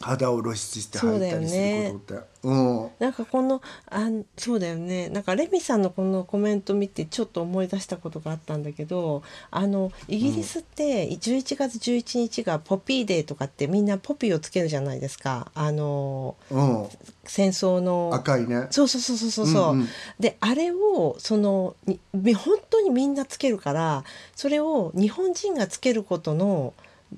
[0.02, 2.36] 肌を露出して履いたりすることって。
[2.44, 5.10] う,、なんかこのあんそうだよね。
[5.10, 15.52] なんかレミさんのこのコメント見てちょっと思い出したことがあったんだけどあのイギリスって11月11日がポピーデーとかってみんなポピーをつけるじゃないですか。
[15.56, 16.90] あのんうん、
[17.24, 18.12] 戦争の。
[18.14, 18.68] 赤いね。
[18.72, 19.48] そうそうそうそうそう。
[19.48, 19.88] そう、うんうん。
[20.20, 21.76] であれをその
[22.14, 24.04] 本当にみんなつけるから
[24.36, 26.74] それを日本人がつけることの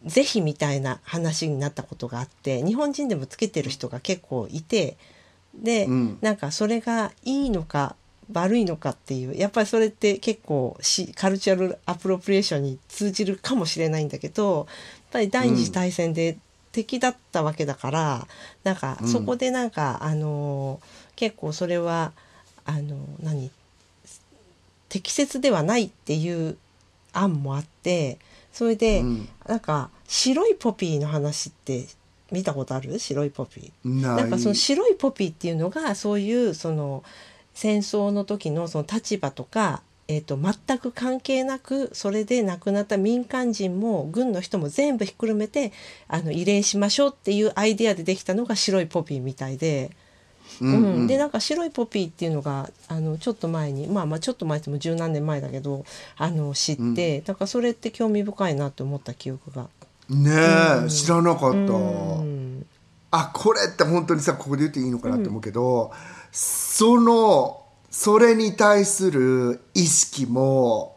[0.05, 4.97] 是非みたいな話になったことがあって日本人でもつけてる人が結構いて
[5.55, 6.17] で、うん。
[6.21, 7.95] なんかそれがいいのか
[8.33, 14.65] 悪いのかっていうやっぱりそれって結構しカルチャルアプロプリエーションに通じるかもしれないんだけどやっ
[15.11, 16.37] ぱり第二次大戦で
[16.73, 18.27] 敵だったわけだから、
[18.63, 20.79] なんかうんそこでなんか、あの
[21.15, 22.11] 結構それは
[22.65, 23.49] あの何
[24.89, 26.55] 適切ではないっていう
[27.13, 28.19] 案もあって
[28.57, 31.85] それで、うんなんか白いポピーの話って
[32.31, 32.97] 見たことある？
[32.97, 34.01] 白いポピー。
[34.01, 37.03] なんかその白いポピーっていうのがそういうその
[37.53, 45.71] 戦争の時のその立場とか、えー、と全く関係なくそれで亡くなった民間人も軍の人も全部ひっくるめて
[46.07, 49.91] あの慰霊しましょうっていうアイデアでできたのが白いポピーみたいで。
[50.61, 55.85] うんでなんか白いポピーっていうのがあのちょっと前にまあまあちょっと前っても十何年前だけど
[56.17, 59.67] あの知って、だからそれって興味深いなと思った記憶が。
[60.09, 60.31] ね
[60.85, 61.61] え、知らなかった、う
[62.23, 62.65] ん。
[63.11, 65.91] あこれって本当にさここで言っていいのかなって思うけど、
[66.31, 70.95] そのそれに対する意識も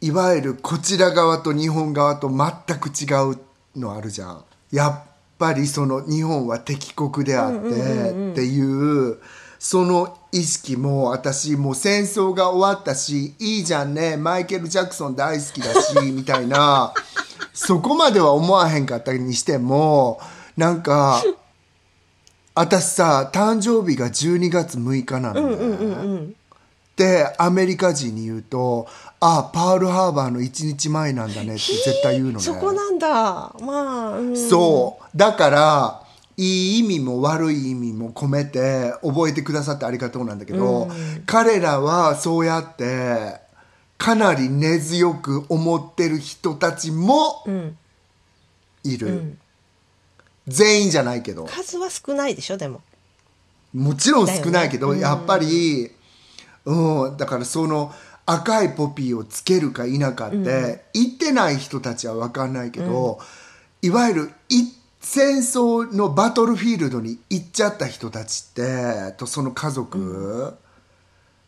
[0.00, 3.38] いわゆるこちら側と日本側と全く違う
[3.78, 4.44] のあるじゃん。
[4.70, 5.07] やっ
[5.38, 9.18] ぱりその日本は敵国であってっていう
[9.58, 16.92] その意識も私もう戦争が終わったしいいじゃんねマイケル・ジャクソン大好きだしみたいな。
[17.58, 20.20] そこまでは思わへんかったにしても
[20.56, 21.20] なんか
[22.54, 26.34] 私さ誕生日が12月6日なのね、
[26.94, 28.86] でアメリカ人に言うと
[29.20, 32.40] 「あパールハーバーの1日前なんだね」って絶対言うのね。
[32.40, 33.08] そこなんだ。
[33.60, 35.16] まあ、うん、そう。
[35.16, 36.02] だから
[36.36, 40.88] いい意味も悪い意味も込めて覚えてくださってありがとうなんだけど、
[41.26, 43.40] 彼らはそうやって
[43.98, 47.76] かなり根強く思ってる人たちもん。
[48.84, 49.36] いる、
[50.46, 51.46] 全員じゃないけど。
[51.46, 52.80] 数は少ないでしょでも。
[53.74, 55.00] もちろん少ないけど、ね。
[55.00, 55.90] やっぱり、
[56.64, 57.92] うん、だからその
[58.30, 63.18] 赤いポピーをつけるか否かって、言ってない人たちは分かんないけど、
[63.80, 64.64] いわゆるい
[65.00, 70.54] 戦争のバトルフィールドに行っちゃった人たちってとその家族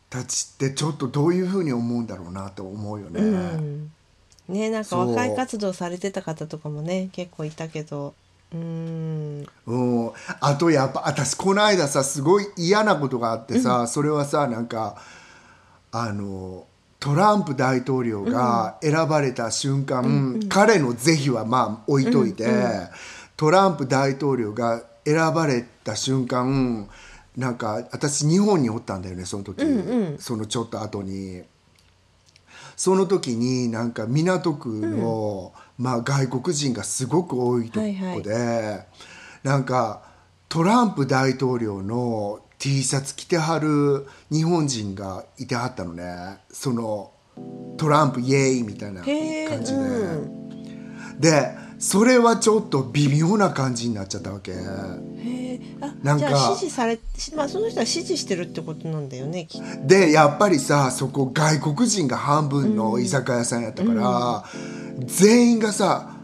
[0.09, 3.91] たちってちょっとどういうふうに思うんだろうなと思うよね。
[4.49, 8.15] ねなんか若い活動されてた方とかもね結構いたけど。
[8.53, 9.47] うーん。
[9.67, 14.99] うん、あとやっぱ私この間さすごい嫌なことがあってさ、それはさなんか
[15.91, 16.65] あの
[17.01, 22.47] トランプ大統領が選ばれた瞬間、彼の是非はまあ置いといて、
[23.35, 26.87] トランプ大統領が選ばれた瞬間
[27.35, 29.63] なんか私日本におったんだよねその時、
[30.19, 31.43] そのちょっと後に。
[32.77, 37.85] その時になんか港区の、まあ、外国人がすごく多いとこ
[38.21, 38.85] で、は
[39.43, 39.47] い。
[39.47, 40.03] なんか
[40.49, 46.37] トランプ大統領の T シャツ着てはる日本人がいてはったのね。
[46.51, 47.11] その
[47.77, 51.19] トランプイエーイみたいな感じで、うん。
[51.19, 54.51] でそれはちょっと微妙な感じになっちゃったわけ。
[54.51, 56.99] へえあなんか支持され
[57.35, 59.87] まあその人は支持してるってことなんだよねきっと。
[59.87, 64.45] でやっぱりさそこ外国人が半分の居酒屋さんやったから、
[65.07, 66.15] 全員がさ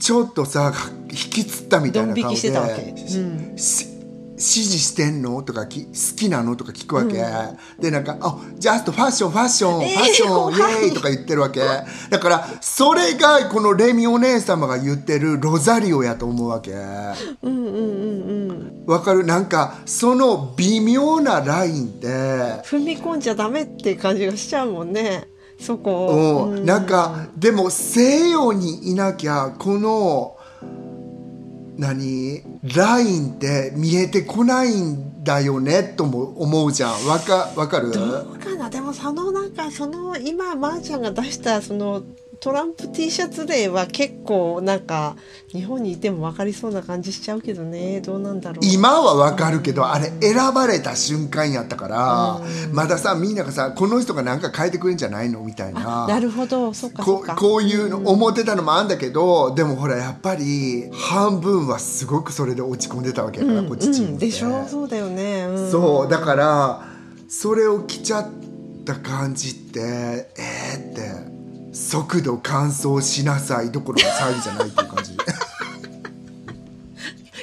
[0.00, 0.72] ちょっとさ
[1.04, 3.56] 引きつったみたいな顔でうん。
[3.56, 3.95] し
[4.38, 5.42] 支持してんの？
[5.42, 6.56] とかき好きなの？
[6.56, 7.14] とか聞くわけ、
[7.80, 11.60] でなんか「あジャストファッションファッション、 えーファッションイエーイ!」とか言ってるわけ。
[12.10, 16.72] だからそれがこのレミお姉様が言ってるロザリオやと思うわけ。
[16.74, 17.14] わ、
[19.02, 19.24] かる？
[19.24, 22.06] なんかその微妙なラインって。
[22.06, 25.28] 踏み込んじゃダメって感じがしちゃうもんね。
[25.60, 26.46] そこを。
[26.50, 30.35] うん、なんかでも西洋にいなきゃこの
[31.78, 32.42] 何？
[32.76, 37.06] ラインって見えてこないんだよねとも思うじゃん。
[37.06, 37.92] わかわかる？
[37.92, 38.70] どうかな？
[38.70, 42.02] でもそのなんかその今まーちゃんが出したその
[42.38, 45.16] トランプ T シャツ例は結構なんか
[45.48, 48.00] 日本にいても分かりそうな感じしちゃうけどね。
[48.00, 48.64] どうなんだろう。
[48.64, 52.40] 今はわかるけど、あれ選ばれた瞬間やったから、
[52.72, 56.06] まださみんながさこの人が何か変えてくれんじゃないのみたいな。
[56.06, 56.72] なるほど。
[56.74, 64.66] そっかこうこういうの思ってたのもあんだけど、でもほらやっぱり半分はすごくそれで落ち込んでたわけやから、こっちチームでしょ？
[64.68, 66.86] そうだよね、うん、そうだから
[67.28, 68.28] それを着ちゃっ
[68.84, 71.35] た感じってえー、って
[71.76, 75.16] 速度乾燥しなさいどころの騒ぎじゃないっていう感じ。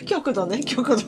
[0.07, 1.01] 極度ね極度。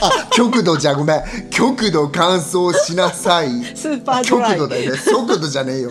[0.00, 1.50] あ極度じゃごめん。
[1.50, 3.50] 極度乾燥しなさい。
[3.76, 4.56] スーパードライ。
[4.56, 4.98] 極度だよね。
[4.98, 5.90] 速度じゃねえよ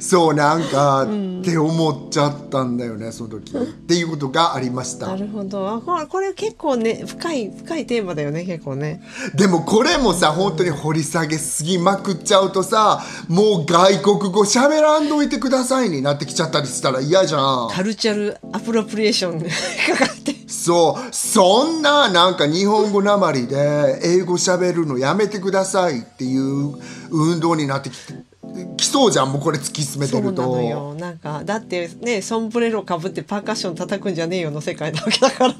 [0.02, 3.54] そうなんか、って思っちゃったんだよねその時。
[3.56, 5.08] っていうことがありました。
[5.08, 5.68] なるほど。
[5.68, 9.02] あこれこれ結構ね深い深いテーマだよね結構ね。
[9.34, 17.68] でもこれもさ本当に掘り下げすぎまくっちゃうとさもう外国語喋らんといてくださいになってきちゃったりしたら嫌じゃん。
[17.70, 19.44] カルチャルアプロプリエーションが
[19.98, 20.34] かかって。
[20.48, 21.14] そう。
[21.14, 26.74] そんななんか日本語なまりで英語喋るのやめてくださいっていう
[27.10, 28.29] 運動になってきて
[28.76, 30.42] きそうじゃんもうこれ突き進めそうなてると。
[30.56, 35.54] のよなんかだってねソンブレロかぶってパーカッション叩くんじゃねえよの世界なわけだから。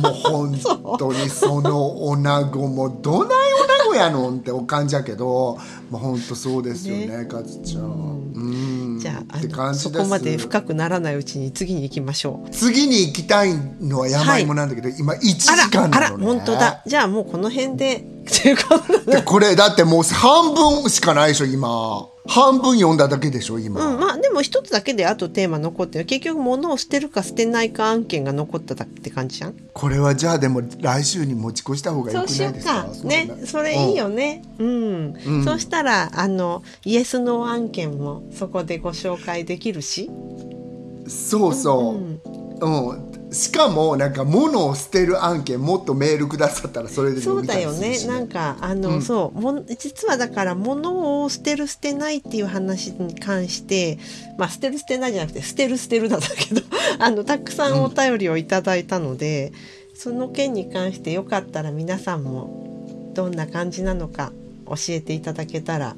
[0.00, 5.58] もう本当にその女子もどない女子やのんってお感じやけど。
[5.90, 7.84] もう本当そうですよねかずちゃん。
[7.84, 8.98] うん。
[8.98, 12.50] じゃああそこまで深くならないうちに次に行きましょう。
[12.50, 16.82] 次に行きたいのは山芋なんだけど、今1時あらあら間なのね本当だ。
[16.86, 22.08] じゃあもうこの辺でででこれだってもう半分しかないでしょ今。
[22.24, 26.04] 半分読んだだけでしょ今、うん、まあでも一つだけであとテーマ残ってる。
[26.04, 29.54] 結局物を捨てるか捨てないか案件が残っただって感じじゃん？
[29.72, 33.08] これはじゃあでも来週に持ち越した方がよそうしよくないうですかか。
[33.08, 34.42] ねそれいいよね。
[34.58, 40.08] うん、そうしたらあのイエス・ノー案件もそこでご紹介できるし？
[40.08, 41.54] うんそう。
[41.54, 48.06] そう、うんしかもなんか物を捨てる案件もっとメールくださったらそれでそう読みただよね。
[48.06, 49.40] なんかあの、そう。
[49.40, 53.98] もん実はだから物を捨てる捨てないっていう話に関して
[54.38, 56.60] まあ捨てる捨てないじゃなくて捨てる捨てるなんだけど
[57.00, 59.52] あのたくさんお便りをいただいたので、
[59.94, 64.32] その件に関してよかったら皆さんもどんな感じなのか
[64.66, 65.96] 教えていただけたら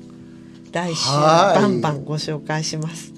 [0.72, 3.13] 来週はいバンバンご紹介します。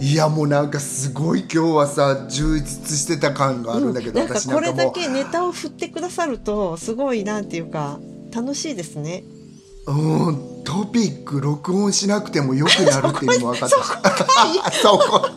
[0.00, 7.98] いやもうなんかすごい今日はさ充実してた感があるんだけど、なんなんかこれだけネタを振ってくださるとすごいなんていうか
[8.34, 9.24] 楽しいですね。
[9.86, 10.64] うん。
[10.64, 14.72] トピック録音しなくてもよくなるっていうのも 分かった。
[14.72, 15.28] し そこ。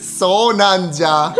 [0.00, 1.34] そうなんじゃ。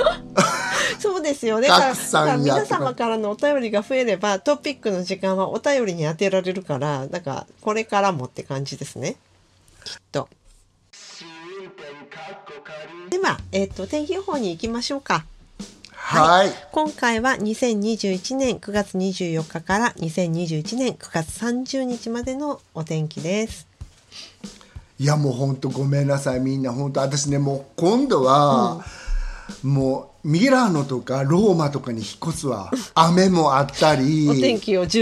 [0.98, 1.68] そうですよね。
[1.68, 9.16] だから皆様からのお便りが増えればトピックの時間はお便りに当てられるから、なんかこれからもって感じですね。
[9.84, 10.28] きっと。
[13.10, 15.24] では、えっ、と天気予報に行きましょうか。
[15.92, 23.66] はい、今回は2021年9月24日から2021年9月30日までのお天気です。
[24.98, 28.84] いやもう本当ごめんなさいみんな本当私ねもう今度は、
[29.62, 32.70] もうミラノとかローマとかに引っ越すわ。
[32.94, 34.26] 雨もあったり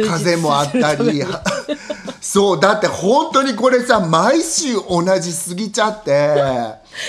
[0.09, 1.23] 風もあったり。
[2.21, 6.11] そうだって本当にこれさ毎週同じすぎちゃって。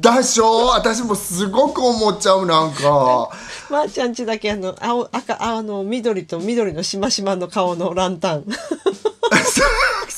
[0.00, 0.68] だしょ？
[0.68, 3.28] 私もすごく思っちゃうなんか。
[3.70, 8.44] まー、ちゃんちだけあの青赤あの緑と緑のしましまの顔のランタン。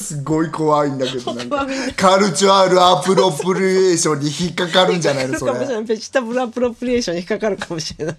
[0.09, 1.67] すごい怖いんだけどなんか。
[1.97, 5.83] cultural appropriation に引っかかるんじゃないのそれ。
[5.83, 8.17] vegetable appropriation に引っかかるかもしれない。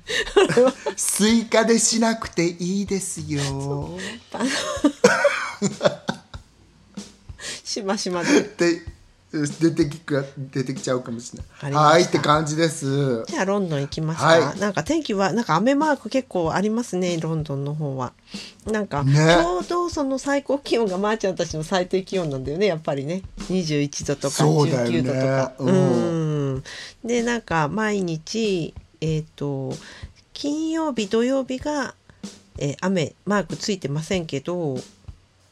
[0.96, 3.29] スイカでしなくていいですよ
[7.64, 8.42] しましまで。
[8.58, 9.00] で
[9.32, 11.72] 出てきく出てきちゃうかもしれない。
[11.72, 13.24] はいって感じです。
[13.28, 14.60] じゃあロンドン行きますか、はい。
[14.60, 18.14] なんか天気はなんか雨マーク結構ありますねロンドンの方は。
[18.66, 19.38] なんか、ね。
[19.40, 23.22] ちょうどその最高気温がまーちゃんたちの最低気温なんだよねやっぱりね。
[23.50, 24.98] 21度とかそうだよね。
[24.98, 25.54] 19度とか。
[25.60, 26.56] うん。
[26.56, 26.64] ん。
[27.06, 29.74] でなんか毎日えっ、と
[30.34, 31.94] 金曜日土曜日が、
[32.60, 34.78] えー雨マークついてませんけど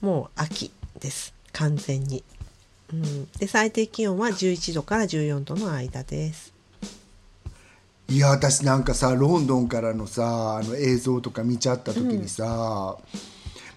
[0.00, 1.34] もう秋です。
[1.52, 2.24] 完全に、
[2.92, 6.57] うん、で最低気温は11度から14度の間です。
[8.10, 12.96] いや私なんかさロンドンからのさあの映像とか見ちゃった時にさ、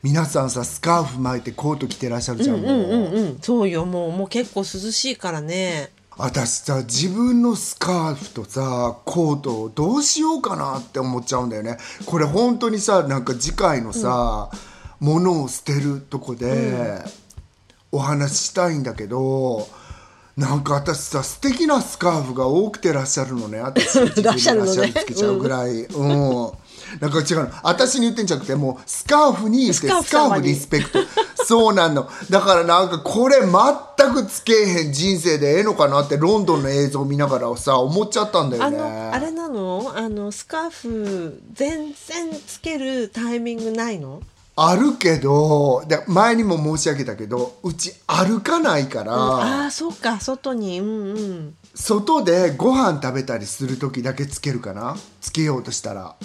[0.03, 3.39] 皆さんさスカーフ巻いてコート着てらっしゃるじゃん、もううんうん。
[3.41, 5.91] そうよもうもう結構涼しいからね。
[6.15, 11.77] 私さ自分のスカーフとさコートをどうしようかなって思っちゃうんだよね。
[12.05, 14.49] これ本当にさなんか次回のさ、
[15.01, 17.03] 物を捨てるとこで、
[17.91, 19.67] お話ししたいんだけど
[20.41, 23.59] なんか私さ素敵なスカーフが多くてらっしゃるのね。
[23.61, 24.91] 私らっしゃるのね。
[24.91, 25.83] つけちゃうぐらい。
[25.83, 26.51] うん、
[26.99, 27.49] なんか違うの。
[27.61, 30.99] 私に言ってんじゃなくてもうスカーフに言ってスカーフリスペクト。
[31.45, 32.09] そうなんの。
[32.31, 38.77] だからなんかこれ全くつけへん人生でええのかなってロンドンの映像見ながらさ思っちゃったんだよね。
[38.77, 39.93] あのあれなの？
[39.95, 44.23] あのスカーフ全然つけるタイミングないの？
[44.55, 50.79] あるけどで前にも申し上げたけどうち歩かないから、ああそうか外に。
[50.79, 51.55] うんうん。
[51.73, 54.97] 外でご飯食べたりする時だけつけるかな？
[55.21, 56.15] つけようとしたら。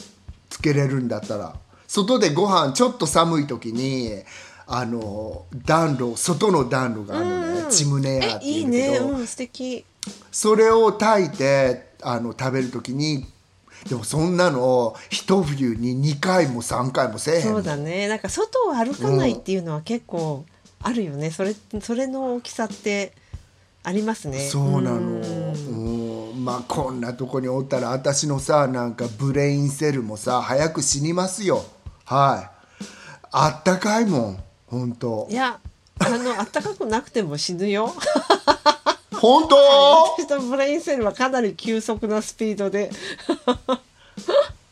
[0.51, 1.55] つけれるんだったら。
[1.87, 4.23] 外でご飯ちょっと寒い時に
[4.67, 9.85] あの暖炉外の暖炉があるのね、チムネヤーえっていいねいうんだけど、うん素敵。
[10.33, 13.27] それを炊いてあの食べる時に
[13.89, 18.09] でもそんなの一冬に2回も3回もせえへんそうだね。
[18.09, 20.45] なんか外を歩かないっていうのは結構
[20.83, 21.31] あるよね。
[21.31, 23.13] それそれの大きさって
[23.83, 24.49] ありますね。
[24.49, 25.01] そうなの。
[25.01, 26.33] ん。
[26.33, 26.45] うん。
[26.45, 31.65] まあこんなとこにおったら私のさなんかブレインセルもさ早く死にますよ。
[32.05, 32.57] はい。
[33.39, 35.61] あったかいもん本当いや
[35.99, 37.93] あの暖かくなくても死ぬよ
[39.27, 39.57] 本当？
[40.19, 42.91] 私の brain cell はかなり急速なスピードで。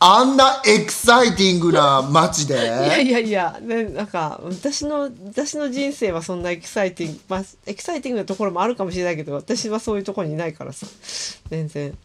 [0.06, 10.86] あんなエキサイティングな街いやでいやいや、ね、なんか私の私の人生はそんなエキサイティング、まあ、エキサイティングなところもあるかもしれないけど私はそういうところにいないからさ。
[11.48, 11.96] 全然。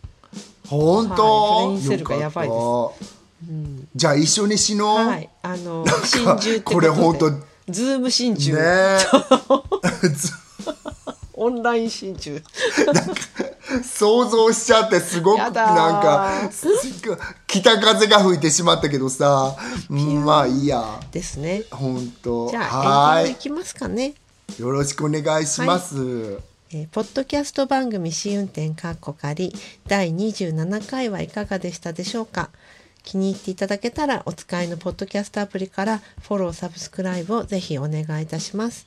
[0.67, 1.65] 本当、はい。
[1.65, 2.55] Brain cell がやばいです。
[2.55, 3.19] よかった
[3.95, 5.29] じゃあ一緒に死のう、はい。
[5.41, 7.31] あの心中ってこれ本当？
[7.69, 8.61] ズーム真珠、ね
[11.39, 12.41] オンライン真珠
[13.81, 16.67] 想像しちゃってすごくなんかす
[17.47, 19.55] 北風が吹いてしまったけどさ。
[19.89, 20.99] うんまあいいや。
[21.11, 21.63] ですね。
[21.71, 24.15] 本当じゃはあいきますかね。
[24.59, 25.95] よろしくお願いします、
[26.73, 29.51] えーポッドキャスト番組試運転かっこ仮。
[29.87, 32.51] 第27回はいかがでしたでしょうか。
[33.03, 38.85] 気に入っていただけたらお使いのポッドキャストアプリからフォローサブスクライブをぜひお願いいたします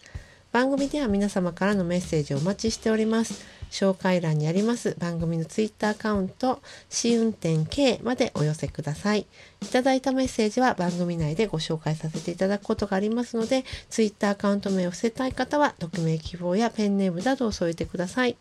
[0.53, 3.43] 番組では皆様からのメッセージをお待ちしております。
[3.71, 9.27] 紹介欄にあります番組のツイッターアカウント試運転 K までお寄せください。
[9.63, 18.37] いただいたメッセージは番組内でご紹介させていただくことがありますのでツイッターアカウント名を伏せたい方は匿名希望やペンネームなどを添えてください。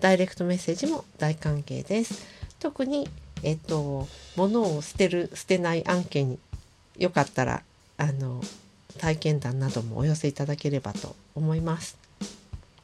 [0.00, 2.26] ダイレクトメッセージも大歓迎です。
[2.58, 3.08] 特に
[3.42, 4.06] えっと
[4.36, 6.38] 物を捨てる捨てない案件に
[6.98, 7.62] よかったら
[7.96, 8.42] あの
[8.98, 11.96] 体験談などもお寄せいただければと思います。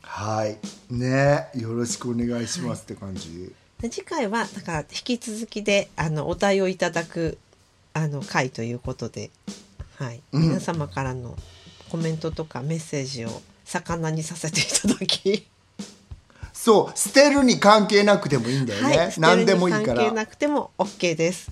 [0.02, 0.58] はい。
[0.92, 1.48] ね。
[1.54, 7.38] よろしくお願いしますって感じ、で次回はだから引き続きであのお題をいただく
[7.94, 9.30] あの回ということで、
[9.96, 10.20] はい。
[10.32, 10.42] うん。
[10.42, 11.36] 皆様からの
[11.88, 15.46] コメントとかメッセージを魚にさせていただき、
[16.52, 16.98] そう。
[16.98, 21.50] 捨てるに関係なくてもいいんだよね、はい、何でもいい捨てるに関係からなくても OK です。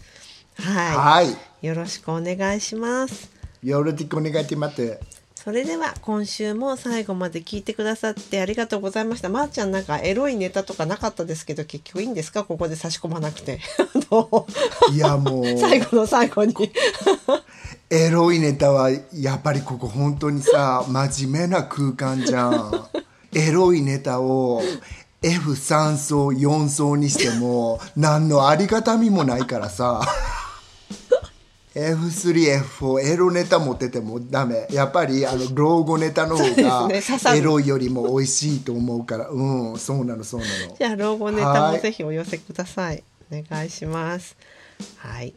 [0.57, 1.67] はい、はい。
[1.67, 3.38] よろしくお願いします。
[3.63, 4.99] よろしくお願いします。
[5.35, 9.29] それでは今週も最後まで聞いてくださってありがとうございました。
[9.29, 12.45] まー、ちゃんなんかエロいネタとかなかったですけど結局いいんですか？
[12.45, 13.61] ここで差し込まなくて。
[14.93, 15.59] いやもう。
[15.59, 16.55] 最後の最後に。
[17.91, 22.89] エロいネタはやっぱりここ本当にさ真面目な空間じゃん。
[23.33, 24.63] エロいネタを
[25.23, 30.03] F3 層4層にしても何のありがたみもないからさ
[31.79, 36.89] F3F4 エロネタ持っててもダメやっぱりあの老後ネタの方が
[37.35, 43.03] エロいよりも美味しいと思うからうんそうなのそうなのじゃあ老後ネタもはいぜひお寄せください。
[43.31, 44.37] お願いします。
[44.97, 45.35] はい。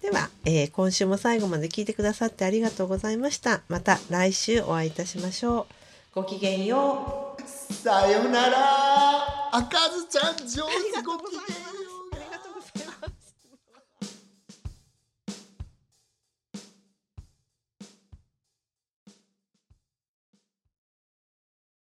[0.00, 3.62] では、えー今週も最後まで聞いてくださってありがとうございました。
[3.68, 5.74] また来週お会いいたしましょう。
[6.14, 7.42] ごきげんよう。
[7.74, 10.62] さよなら赤ずちゃん上
[10.94, 11.73] 手ごきげん